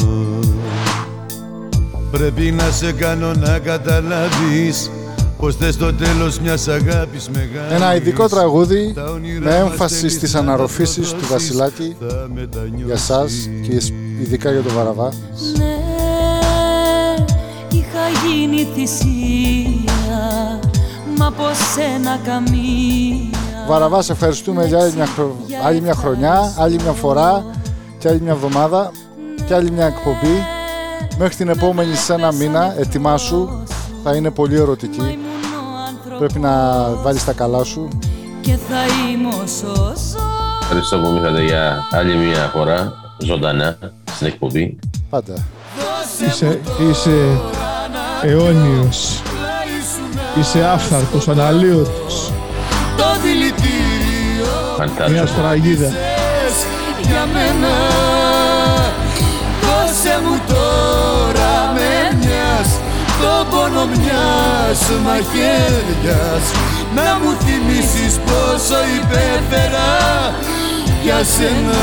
[2.11, 4.91] Πρέπει να σε κάνω να καταλάβεις
[5.37, 9.95] Πως θες το τέλος μιας αγάπης μεγάλης Ένα ειδικό τραγούδι Τα όνειρά με μας έμφαση
[9.95, 12.85] θέλεις στις να αναρροφήσεις του το Βασιλάκη θα μετανιώσεις.
[12.85, 15.11] για σας και ειδικά για τον Βαραβά.
[15.57, 15.75] Ναι,
[17.71, 20.59] είχα γίνει θυσία
[21.17, 21.43] Μα από
[21.75, 23.36] σένα καμία
[23.67, 25.35] Βαραβάς, σε ευχαριστούμε για άλλη μια, χρο-
[25.65, 27.45] άλλη μια χρονιά, άλλη μια φορά
[27.99, 28.91] και άλλη μια εβδομάδα
[29.47, 30.45] και άλλη μια εκπομπή.
[31.17, 33.49] Μέχρι την επόμενη σε ένα μήνα, ετοιμάσου,
[34.03, 35.17] θα είναι πολύ ερωτική.
[36.17, 37.87] Πρέπει να βάλεις τα καλά σου.
[38.41, 38.75] Και θα
[39.11, 39.75] είμαι όσο
[40.11, 40.19] ζω
[40.61, 42.93] Ευχαριστώ που με είχατε για άλλη μια φορά
[43.25, 43.77] ζωντανά
[44.11, 44.79] στην εκπομπή.
[45.09, 45.33] Πάντα.
[46.27, 47.39] είσαι, είσαι
[48.21, 49.21] αιώνιος.
[50.39, 52.31] Είσαι άφθαρτος, αναλύωτος.
[52.97, 55.09] Το δηλητήριο Φαντάζομαι.
[55.09, 55.87] Μια σφραγίδα.
[55.87, 56.57] θες
[57.07, 57.73] για μένα
[59.61, 62.69] Δώσε μου τώρα με μιας
[63.21, 66.43] Το πόνο μιας μαχαίριας
[66.95, 69.89] Να μου θυμίσεις πόσο υπέφερα
[71.03, 71.81] για σένα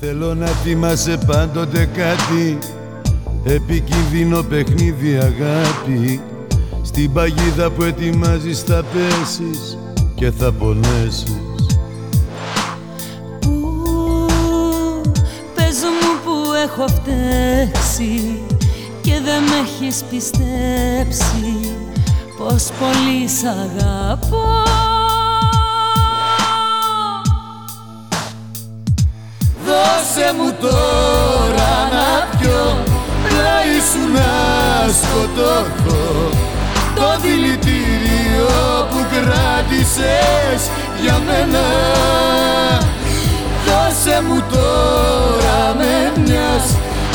[0.00, 2.58] Θέλω να θυμάσαι πάντοτε κάτι.
[3.44, 6.20] Επικίνδυνο παιχνίδι αγάπη.
[6.82, 9.78] Στην παγίδα που ετοιμάζεις θα πέσεις
[10.14, 11.36] Και θα πονέσεις.
[15.54, 18.40] Πες μου που έχω φταίξει
[19.00, 21.76] Και δεν με έχεις πιστέψει
[22.38, 24.81] Πως πολύ σ' αγαπώ
[29.72, 32.08] Δώσε μου τώρα να
[32.38, 32.84] πιω
[33.28, 34.30] Πλάι σου να
[34.98, 36.02] σκοτώθω
[36.94, 38.50] Το δηλητήριο
[38.90, 40.60] που κράτησες
[41.02, 41.64] για μένα.
[43.66, 46.66] Δώσε μου τώρα με μιας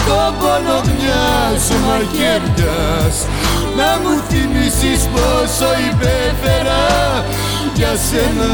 [0.08, 3.16] Το πόνο μιας μαχαίριας
[3.78, 6.84] Να μου θυμίσεις πόσο υπέφερα
[7.76, 8.54] για σένα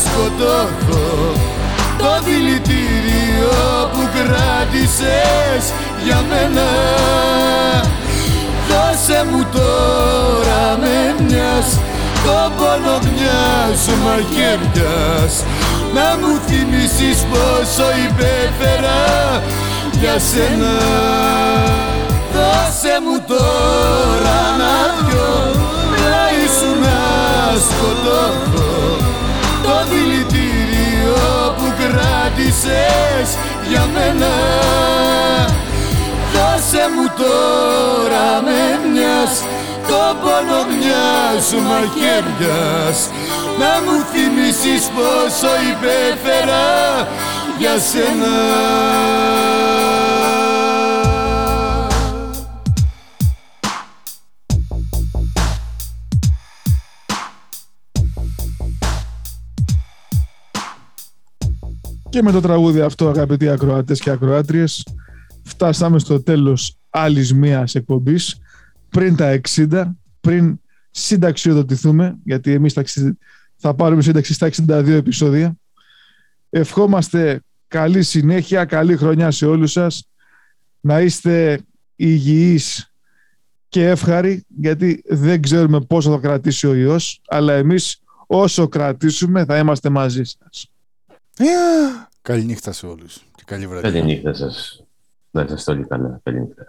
[0.00, 1.32] σκοτώθω
[1.98, 3.54] Το δηλητήριο
[3.92, 5.64] που κράτησες
[6.04, 6.68] για μένα.
[8.68, 11.78] Δώσε μου τώρα με μιας
[12.24, 15.44] Το πόνο μιας μαχαίριας
[15.94, 19.02] Να μου θυμίσεις πόσο υπέφερα
[20.00, 20.76] για σένα.
[22.34, 24.74] Δώσε μου τώρα να
[25.06, 25.62] πιω
[25.94, 26.98] Πλάι σου να
[27.66, 29.03] σκοτώθω
[29.64, 33.28] Το δηλητήριο που κράτησες
[33.68, 34.32] για μένα.
[36.32, 39.44] Δώσε μου τώρα με μιας
[39.88, 43.10] Το πόνο μιας μαχαίριας
[43.58, 46.64] Να μου θυμίσεις πόσο υπέφερα
[47.58, 48.34] για σένα
[62.14, 64.86] Και με το τραγούδι αυτό, αγαπητοί ακροατές και ακροάτριες,
[65.42, 68.38] φτάσαμε στο τέλος άλλης μίας εκπομπής,
[68.88, 70.60] πριν τα 60, πριν
[70.90, 73.18] συνταξιοδοτηθούμε, γιατί εμείς θα, ξυ-
[73.56, 75.54] θα πάρουμε σύνταξη στα 62 επεισόδια.
[76.50, 80.08] Ευχόμαστε καλή συνέχεια, καλή χρονιά σε όλους σας,
[80.80, 81.60] να είστε
[81.96, 82.92] υγιείς
[83.68, 89.58] και εύχαροι, γιατί δεν ξέρουμε πόσο θα κρατήσει ο ιός, αλλά εμείς όσο κρατήσουμε θα
[89.58, 90.68] είμαστε μαζί σας.
[92.22, 93.90] Καληνύχτα σε όλους και καλή βραδιά.
[93.90, 94.84] Καλή νύχτα σας.
[95.30, 96.20] Να είστε όλοι καλά.
[96.22, 96.64] Καλή νύχτα.